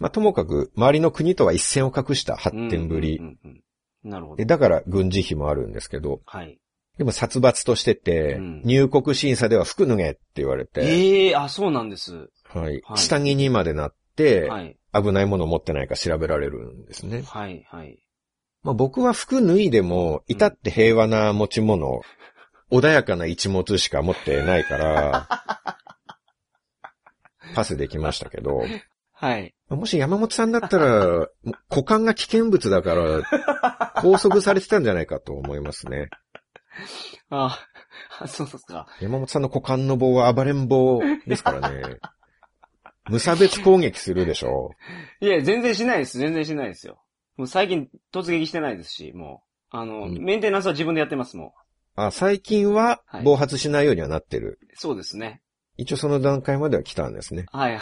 [0.00, 3.24] まあ、ともかく、周りの国とは一線を画した発展ぶりうん。
[3.24, 3.60] うんうんうん
[4.02, 4.46] なるほどで。
[4.46, 6.58] だから軍事費もあるんですけど、はい。
[6.96, 12.28] でも殺伐としてて、うん入国審査では服脱げって言われて、ええあ、そうなんです。
[12.44, 14.76] はいはい下着にまでなって、はい。
[14.92, 17.22] 危ないものを持ってないか調べられるんですね。
[17.22, 17.64] はい。
[17.68, 17.98] はい。
[18.62, 22.02] まあ、僕は服脱いでも、至って平和な持ち物、
[22.70, 25.28] 穏やかな一物しか持ってないから、
[27.54, 28.62] パスできましたけど、
[29.20, 29.54] はい。
[29.68, 31.28] もし山本さんだったら、
[31.68, 36.08] 股間が危険物だから、拘束されてたんじゃないかと思いますね。
[37.28, 37.58] あ、
[38.26, 38.86] そうですか。
[38.98, 41.98] 山本さんの股間の棒は暴れん坊ですからね。
[43.10, 44.70] 無差別攻撃するでしょ
[45.20, 46.16] いや、全然しないです。
[46.16, 47.02] 全然しないですよ。
[47.36, 49.76] もう最近突撃してないですし、もう。
[49.76, 51.54] あの、うんメンテナンスは自分でやってます、も
[51.94, 54.58] あ、最近ははい暴発しないようにはなってる。
[54.62, 54.66] う。
[54.76, 55.42] そうですね。
[55.76, 57.46] 一応その段階までは来たんですね。
[57.52, 57.80] はいはい。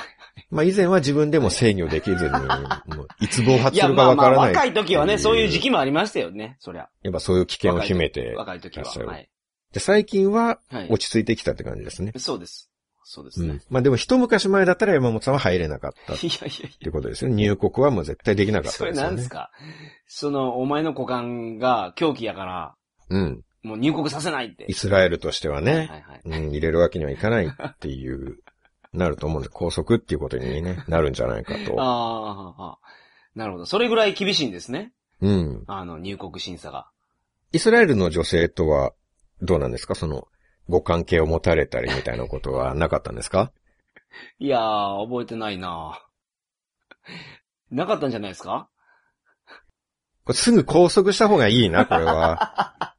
[0.51, 4.55] まあ以前は自分でも制御できずに、もういつ暴いや、発するまあまあ、かわからない。
[4.55, 6.89] 若い時はね、そういう時期もありましたよね、そりゃ。
[7.03, 8.85] やっぱそういう危険を秘めて、若い時は。
[9.07, 9.29] はい。
[9.73, 10.89] で最近ははい。
[10.91, 12.13] 落ち着いてきたって感じですね。
[12.17, 12.71] そうです。
[13.11, 13.63] そうですねうん。。
[13.71, 17.37] まあでも一昔前だったら山本さんは入れなかったっ いやいやいてことですよね。
[17.37, 18.71] 入国はもう絶対できなかや。
[18.71, 18.97] ったですよね。
[18.97, 19.51] それなんですか？
[20.07, 22.75] その、お前の股間が狂気やから、
[23.11, 23.43] うん。
[23.63, 24.65] もう入国させないって。
[24.69, 26.21] イスラエルとしてははいね、はいはい。
[26.25, 28.39] うん、入れるわけにはいかないっていう、
[28.93, 31.81] なると思うんで、拘束っていうことにね、 なるんじゃないかと。
[31.81, 32.79] ああああ、
[33.35, 33.67] なるほど。
[33.67, 34.93] それぐらい厳しいんですね。
[35.21, 35.65] うん。
[35.67, 36.89] あの、入国審査が。
[37.53, 38.93] イスラエルの女性とは
[39.43, 39.95] どうなんですか？
[39.95, 40.29] その、
[40.69, 43.53] ご関係を持たれたりみたいなことはなかったんですか？
[44.39, 46.01] いやー、覚えてないな
[47.71, 48.69] なかったんじゃないですか？
[50.25, 52.95] これすぐ拘束した方がいいな、これは。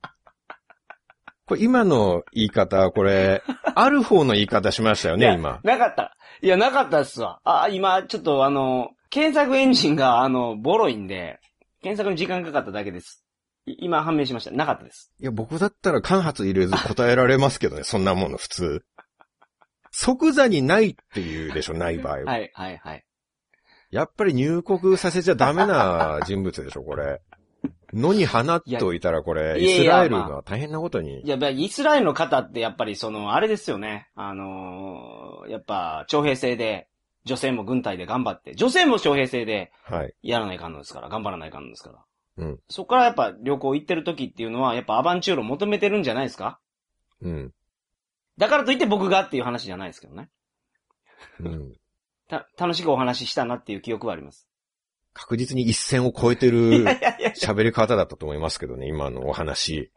[1.49, 3.41] これ今の言い方、これ、
[3.73, 5.59] ある方の言い方しましたよね、今。
[5.63, 6.15] なかった。
[6.43, 7.39] いや、なかったっすわ。
[7.43, 11.39] あ、今、ちょっとあの、検索エンジンが、あの、ボロいんで、
[11.81, 13.25] 検索に時間かかっただけです。
[13.65, 14.51] い今判明しました。
[14.51, 15.11] なかったです。
[15.19, 18.85] いや、僕だったら間髪入れず答えられますけどね、 そんなもの普通。
[19.89, 22.25] 即座にないっていうでしょ、ない場合は。
[22.25, 23.03] はい、はい、はい。
[23.89, 27.21] やっぱり入国させちゃダメな人物でしょ、これ。
[27.93, 31.27] 野に放っておいたら、これ、いやイスラエルいやまが大変なことにい。
[31.27, 34.09] や、イスラエルの方ってやっぱりその、あれですよね。
[34.15, 36.87] あのーやっぱ、徴兵制で、
[37.25, 40.13] 女性も軍隊で頑張って、女性も徴兵制ではい。
[40.21, 42.05] やらないかんのですから、頑張らないかんのですから。
[42.37, 42.59] うん。
[42.69, 46.59] そこからやっぱ旅行行ってる時っていうのは、やっぱアバンチュールを求めてるんじゃないですか？
[47.21, 47.53] うん。
[48.37, 50.29] だからといって僕がっていう話じゃないですけどね。
[51.41, 51.73] うん。
[52.29, 54.47] た、楽しくお話ししたなっていう記憶はあります。
[55.21, 56.85] 確実に一線を越えている。
[57.35, 59.91] 喋り方だったと思いますけどね、今のお話。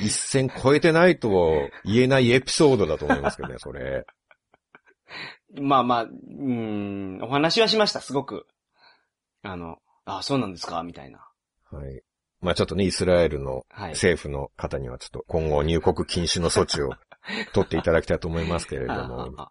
[0.00, 4.06] 一線越えてないと言えないエピソードだと思いますけどね、 それ。
[5.60, 8.46] まあまあ、うーん、お話はしました、すごく。
[9.42, 11.28] あの、あ、そうなんですかみたいな。
[11.70, 12.02] はい。
[12.40, 13.90] まあちょっとね、イスラエルのはい。
[13.90, 16.90] 政府の方にはちょっと今後入国禁止の措置を
[17.52, 19.50] 取っていただきたいと思いますけれどあも、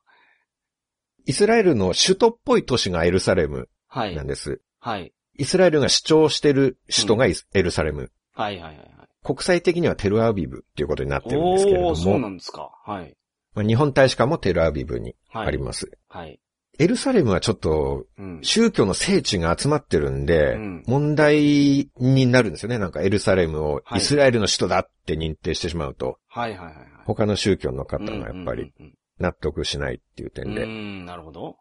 [1.26, 4.28] イスラエルの首都っぽい都市がエルサレムはいなん。
[4.28, 4.62] です。
[4.80, 5.14] はい。
[5.38, 8.12] イスラエルが主張してる首都がエルサレム。
[8.34, 8.88] はいはいはいはい。
[9.24, 12.72] 国際的にはテルアビブっていうことになってるんですけれどおー、そうなも、んですか。
[12.86, 13.16] はい。
[13.54, 15.48] まあ、日本大使館もテルアビブにはい。
[15.48, 15.92] あります。
[16.08, 16.40] はい。
[16.80, 18.40] エルサレムはちょっとうん。
[18.44, 22.78] 宗教の聖地が集まってるんで、うん問題になるんですよね。
[22.78, 26.86] なんかエルサレムをはいイスラエルの首都だって認定してしまうと、はいはいはいはい。
[27.06, 28.72] 他の宗教の方がやっぱり
[29.20, 30.66] 納得しないっていう点で。
[30.66, 31.58] ーん、なるほど。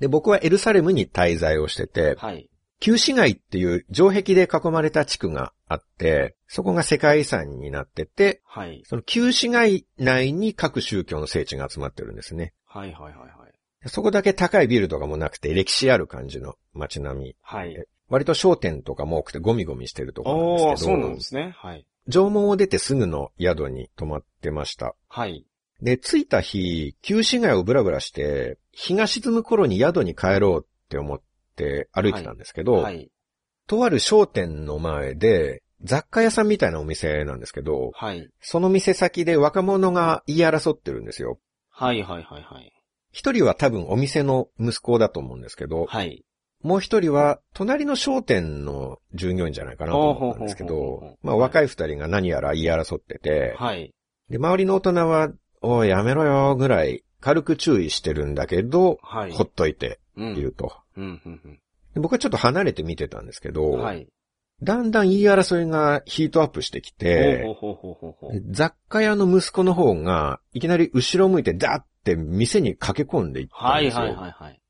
[0.00, 2.48] で、僕はエルサレムに滞在をしてて、はい。
[2.78, 8.82] 旧市街っていう城壁で囲まれた地区があって、そこが世界遺産になってて、はい。
[8.84, 12.52] その旧市街内に各宗教の聖地が集まってるんですね。
[12.66, 13.26] はいはいはいは
[13.84, 13.88] い。
[13.88, 17.36] そこだけ高いビルとかもなくて歴史ある感じの街並み。
[17.40, 17.86] はい。
[18.08, 20.96] 割と商店とかも多くてゴミゴミしてるところなんですけど。
[20.96, 21.54] そうなんですね。
[21.56, 21.86] はい。
[22.08, 24.94] 縄文を出てすぐの宿に泊まってました。
[25.08, 25.46] はい。
[25.82, 31.20] で、着いた日、旧市街をブラブラして、日が沈む頃に宿に帰ろうって思っ
[31.56, 33.10] て歩いてたんですけど、はい。
[33.66, 38.28] とある商店の前で、雑貨屋さんみたいなお店なんですけど、はい。
[38.40, 41.38] その店先で若者が言い争ってるんですよ。
[41.70, 42.72] はいはいはいはい。
[43.12, 46.22] 一人は多分お店の息子だと思うんですけど、はい。
[46.62, 53.94] もう一人は隣の商店の従業員じゃないかなと思ったんですけどまあ若い二人が何やら言い争ってて、はい。
[54.28, 55.30] で、周りの大人は、
[55.62, 59.32] おいやめろよぐらい軽く注意してるんだけど、はい。
[59.32, 60.36] ほっといてうん。
[60.36, 60.76] いると。
[60.96, 61.60] うん、うん、
[61.92, 63.80] で僕はちょっと離れて見てたんですけど、うん。
[63.80, 64.06] はい。
[64.62, 68.42] だんだん言い争いがヒートアップしてきて、ほうほうほうほう。
[68.52, 74.02] 雑貨屋の息子の方が、いきなり後ろ向いてダーって店に駆け込んでいったんですよ。
[74.04, 74.60] はいはいはいはい。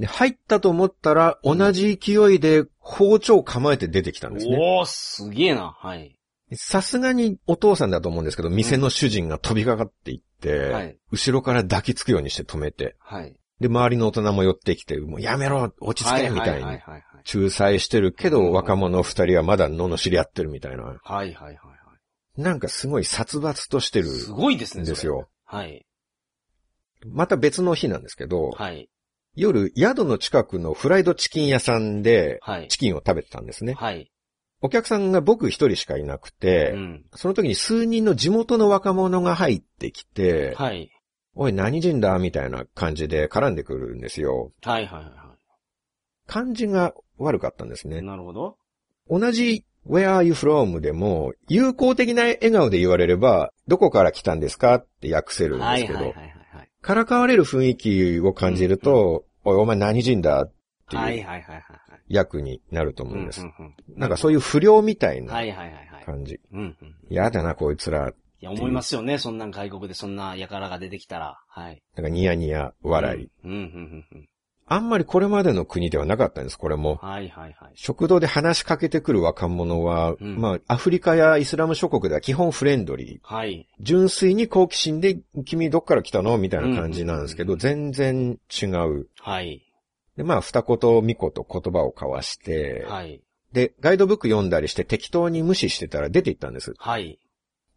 [0.00, 4.56] で、入ったと思ったら、同じ勢いで包丁を構えて出てきたんですね。
[4.58, 5.76] おー、すげえな。
[5.78, 6.17] はい。
[6.54, 13.34] さすがにお父さんだと思うんですけど、店の主人が飛びかかっていって、はい後ろから抱きつくようにして止めて、はい。
[13.60, 20.84] で、周りの大人も寄ってきて、もうやめろ落ち着けみたいに仲裁してるけど、うん若者二人はまだ罵り合ってるみたいな。
[20.84, 20.98] はい。
[21.02, 21.78] はいはいはいは
[22.36, 24.02] なんかすごい殺伐としてい。
[24.02, 24.84] るすごいですね。
[24.84, 25.06] です。
[25.06, 25.28] よ。
[25.44, 25.84] はい。
[27.06, 28.88] また別の日なんですけど、はい。
[29.34, 32.68] 夜、宿の近くのフライドチキン屋さんで、はい。
[32.68, 33.74] チキンを食べてたんですね。
[33.74, 34.10] はい。
[34.60, 37.04] お客さんが僕一人しかいなくて、うん。
[37.14, 40.90] その時に数人の地元の若者が入ってきて、はい。
[41.34, 44.52] おい何人だみたいな感じで絡んでくるんですよ。
[44.62, 45.36] はいはいはいは
[46.26, 47.90] 感じが悪かったんですい。
[47.90, 48.02] ね。
[48.02, 48.56] なるほど。
[49.08, 50.80] 同じ Where are you from?
[50.80, 56.70] でも、友好的な笑顔で言われれば、どこから来たんですかって訳せるんですけどはいはいはい。
[56.82, 60.52] からかわれる雰囲気を感じると、おい、お前何人だっ
[60.88, 62.00] てはいいうはいはいはいはい。
[62.08, 63.46] 役になると思うんです。
[63.96, 65.34] なんかそういう不良みたいな。
[66.04, 66.40] 感じ。
[66.52, 66.96] うんうん。
[67.10, 68.08] やだな、こいつら。
[68.08, 69.18] いや、思いますよね。
[69.18, 71.38] そんなん外国でそんな輩が出てきたら。
[71.48, 71.82] はい。
[71.96, 73.28] なんかニヤニヤ笑い。
[73.44, 73.50] うん。
[73.50, 74.28] うん、うん、うんうん。
[74.70, 76.96] あんまりこれまでの国ではなかったんです、これも。
[76.96, 77.72] はいはいはい。
[77.74, 83.34] 食堂で話しかけてくる若者は、うんまあ、アフリカやイスラム諸国では基本フレンドリー。
[83.34, 83.66] はい。
[83.80, 86.36] 純粋に好奇心で、君どっから来たの？
[86.38, 89.08] みたいな感じなんですけど、うん全然違う。
[89.20, 89.62] はい。
[90.18, 93.22] で、まあ、二言三言言葉を交わして、はい。
[93.52, 96.74] で、ガイドブック読んだりして適当に無視してたら出て行ったんです。
[96.76, 97.20] はい。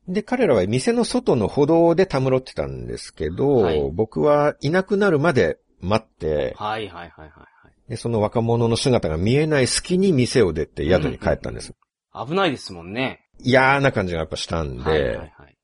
[0.08, 7.90] で、彼らは店の外の歩道でたむろってたんですけど、はい僕はいなくなるまで待って、はいはいはいはいはい。
[7.90, 11.76] で、その若者の姿が見えない隙に店を出て宿に帰ったんです。
[12.12, 13.28] 危ないですもんね。
[13.38, 15.58] 嫌な感じがやっぱしたんで、はいはいはい。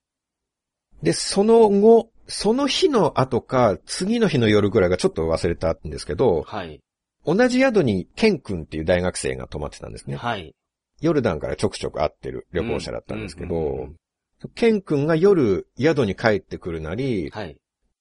[1.02, 6.82] で、その後、その日の後か、次の日の夜ぐらいがちょっと忘れたんですけど、はい。
[7.26, 10.16] 同じ宿にケン君っていう大学生が泊まってたんですね。
[10.16, 10.54] はい。
[11.02, 13.96] ヨルダンからちょくちょく会ってる旅行者だったんですけうんうんうんう
[14.42, 17.58] ど、ケン君が夜宿に帰ってくるなり、はい。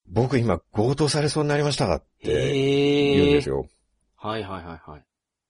[0.08, 3.66] 僕今強盗されそうになりましたって言うんええですよ。
[4.16, 5.02] はいはいはいはい。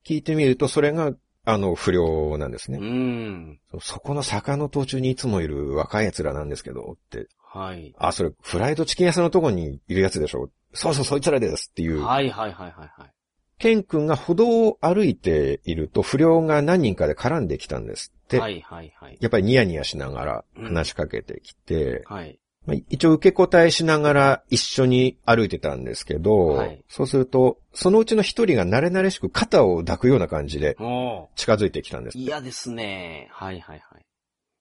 [0.06, 1.12] 聞いてみると、それが、
[1.44, 2.78] あの、不良なんですうね。
[2.78, 3.58] ん。
[3.72, 7.28] そそこの坂の途中にいつもいる若い奴らなんですけど、って。
[7.56, 7.94] はい。
[7.98, 10.50] あ、それ、フライドチキン屋さんのとこにいるやつでしょ？
[10.74, 12.02] そうそう、そいつらですっていう。
[12.04, 13.10] はいはいはいはいはい。
[13.58, 18.38] ケン君が歩道を歩いていると不良が何人かで絡んできたんですって。
[18.38, 19.16] はいはいはい。
[19.18, 22.38] やっぱりニヤニヤしながら話しかけてきて、はい。
[22.66, 32.18] まあ、一応受け答えしながら一緒に歩いてたんですけど、はいそうすると、そのうちの一人が慣れ慣れしく肩を抱くような感じでお近づいてきたんです。
[32.18, 33.28] 嫌ですね。
[33.30, 34.04] はいはいはい。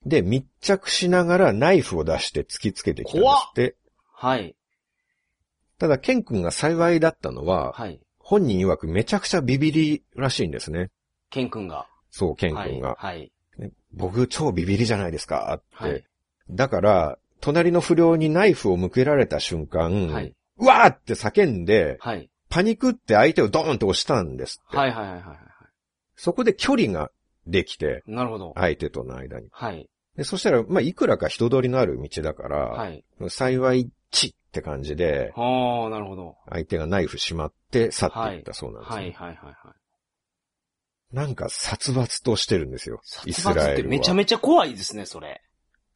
[0.06, 3.76] で、密着しながらナイフを出して突きつけてきたんですって。
[4.14, 4.56] はい。
[5.80, 8.00] ただ、ケン君が幸いだったのは、はい。
[8.20, 10.90] 本人曰くめちゃくちゃビビりらしいんですね。
[11.30, 11.88] ケン君が。
[12.12, 12.70] そう、ケンはい。
[12.70, 12.96] 君が。
[12.98, 13.32] はい。
[13.58, 15.66] ね僕超ビビりじゃないですかって。
[15.72, 16.04] はい。
[16.50, 20.34] だから、隣の不良にナイフを向けられた瞬間、はい。
[20.58, 22.30] うわーって叫んで、はい。
[22.50, 24.78] パニクって相手をドーンと押したんですって。
[24.78, 25.38] はいはいはいはいは
[26.16, 27.12] そこで距離が
[27.48, 28.12] できて、い。
[28.12, 28.54] なるほど。
[28.56, 29.48] 相手との間に。
[29.52, 29.90] はい。
[30.18, 33.04] でそしたら、まあ、いくらか人通りのある道だから、はい。
[33.30, 36.38] 幸い、チって感じで、ああ、なるほど。
[36.50, 41.16] 相手がナイフしまって去っていったそうなんですね、はいはいはいはい。
[41.16, 43.02] なんか殺伐としてるんですよ。
[43.26, 43.90] イス殺伐ってラエルは。
[43.90, 45.42] めちゃめちゃ怖いですね、それ。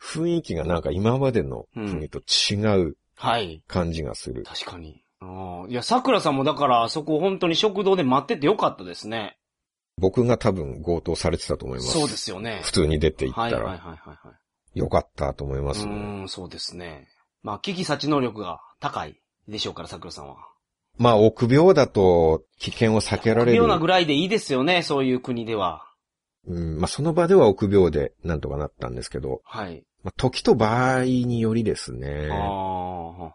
[0.01, 3.61] 雰囲気がなんか今までの国と違うはい。
[3.67, 4.31] 感じがす
[9.99, 11.91] 僕が多分強盗されてたと思います。
[11.91, 12.61] そうですよね。
[12.63, 14.33] 普通に出て行ったはいはいはいら、はいは
[14.75, 14.79] い。
[14.79, 15.91] よかったと思いますね。
[15.91, 17.07] うーん、そうですね。
[17.43, 20.37] まあ、危機察知能力が高いでしょうから、桜さんは。
[20.97, 23.57] まあ、臆病だと危険を避けられる。
[23.57, 25.85] ようなぐらいでいいですよね、そういう国では。
[26.47, 29.83] うん、まあ、その場では臆病でなんとかなったんですけど、はい。
[30.03, 32.35] まあ、時と場合によりですねあ。
[32.35, 33.33] あ、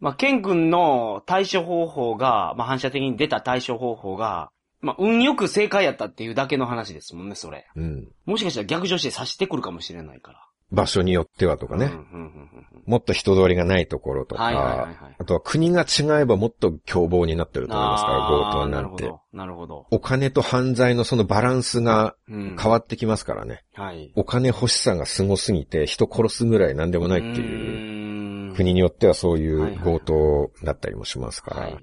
[0.00, 4.50] まあ、ケン君の対処方法が、まあ、反射的に出た対処方法が、
[4.82, 7.66] まあ、運よく正解やったっていうだけの話ですもんね、それ。
[7.76, 8.08] うん。
[8.26, 10.38] もしかしたら逆上して刺してくるかもしれないから。
[10.72, 11.86] 場所によってはとかね。
[11.86, 12.28] うんうんうんう
[12.58, 19.04] んもっと人通りがないところとか、はいはいはいはいあとは国が違えばもっと凶暴になってると思いますから、強あ盗なんて。
[19.04, 19.20] ーなるほど。
[19.32, 19.86] なるほど。
[19.92, 22.56] お金と犯罪のそのバランスがうん。
[22.60, 23.62] 変わってきますからね。
[23.74, 24.12] はい。
[24.16, 31.60] お金欲しさがすごすぎて人殺すぐらいなんでもないっていういう国によってはそういはいうはい強盗だったりもしますから。
[31.60, 31.76] はい。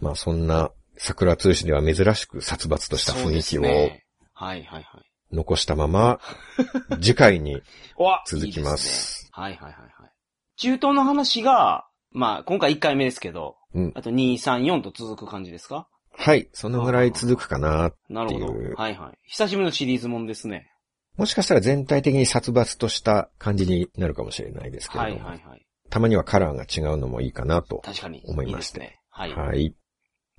[0.00, 5.12] まあそんな桜通信では珍しく殺伐とした雰囲気をねはいはいはい。
[5.32, 6.20] 残したまま、
[7.00, 7.62] 次回に
[8.26, 9.24] 続きまいいす。
[9.24, 10.12] ねはいはいはいはい。
[10.56, 15.88] 中東の話が、まあ、今回1回目ですけど、うんあと2、3、4と続く感じですか？
[16.14, 17.92] はい、そのぐらい続くかな。
[18.10, 18.74] なるほどっていう。
[18.76, 19.18] はいはい。
[19.26, 20.70] 久しぶりのシリーズもんですね。
[21.16, 25.66] もしかしたら全体的に殺伐とした感じになるかもしれないですけども、いはいはい。
[25.88, 27.78] たまにはカラーが違うのもいいかなと。
[27.78, 28.22] 確かに。
[28.26, 29.00] 思いましていいですね。
[29.10, 29.34] はい。
[29.34, 29.74] はい。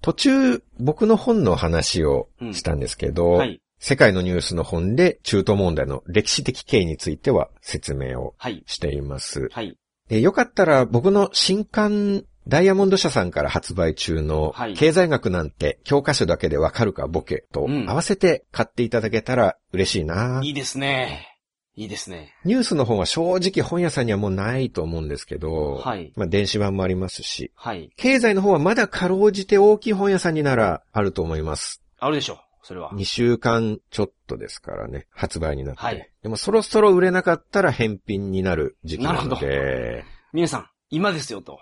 [0.04, 3.62] 途中、僕の本の話をしたんですけど、はい。
[3.80, 8.64] 世界のニュースの本で中東問題の歴史的経緯については説明をはい。
[8.66, 9.50] しています。
[9.52, 9.78] はい。
[10.10, 21.33] でよかったら僕の新刊ダイヤモンド社さんから発売中のはい経済学なんて教科書だけでわかるかボケとうん合わせて買っていただけたら嬉しいな、いいですね。
[21.76, 22.36] いいですね。
[22.46, 26.14] ニュースの本は正直本屋さんにはもうないと思うんですけど、はい。
[26.16, 27.92] まあ電子版もありますし、はい。
[27.98, 31.82] 経済の方はまだかろうじて大きい本屋さんにならあると思います。
[32.00, 32.38] あるでしょう。
[32.62, 32.92] それは。
[32.92, 35.82] 2週間ちょっとですからね、発売になって。
[35.82, 41.60] はいでもそろそろ売れなかったら返品になる時期なのなで、皆さん、今ですよと。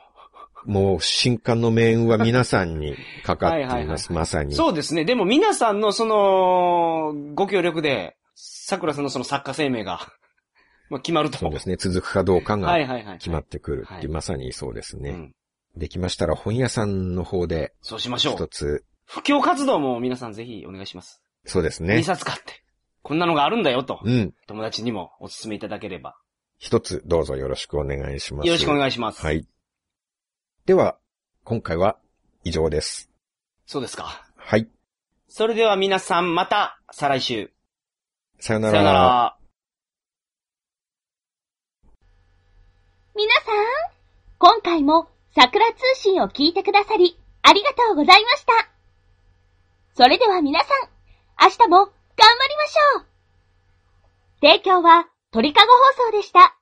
[0.66, 4.54] もう新刊の命運は皆さんにかかっています、 はいはいはいまさに。
[4.54, 5.04] そうですね。
[5.04, 10.00] でも皆さんのその、ご協力で、桜さんのその作家生命が、
[10.90, 11.38] まあ決まると。
[11.38, 11.78] そうですね。
[11.78, 13.18] 続くかどうかはがいはいはい。
[13.18, 15.10] 決まってくるっていう、はいまさにそうですね。
[15.12, 15.36] うん。
[15.76, 18.36] できましたら本屋さんの方でそうしましょう。
[18.36, 21.22] 一つ、布教活動も皆さんぜひお願いします。
[21.46, 22.02] 2そうですね。
[22.04, 22.64] 冊買って。
[23.02, 24.00] こんなのがあるんだよと。
[24.04, 24.34] うん。
[24.48, 26.16] 友達にもお勧めいただければ。
[26.58, 28.48] 一つどうぞよろしくお願いします。
[28.48, 29.26] よろしくおい願いします。
[29.26, 29.48] はい。
[30.66, 30.98] では、
[31.44, 31.98] 今回は
[32.44, 33.10] 以上です。
[33.66, 34.24] そうですか。
[34.36, 34.68] はい。
[35.28, 37.52] それでは皆さんまた、再来週。
[38.42, 39.38] さよなさよなら。
[43.16, 43.56] 皆さん、
[44.40, 48.54] 今回も桜通信を聞いてくださり、ありがとうございました。
[49.94, 50.90] それでは皆さん、
[51.40, 53.06] 明日も頑張りましょう
[54.42, 55.72] 提供は鳥かご
[56.02, 56.61] 放送でした。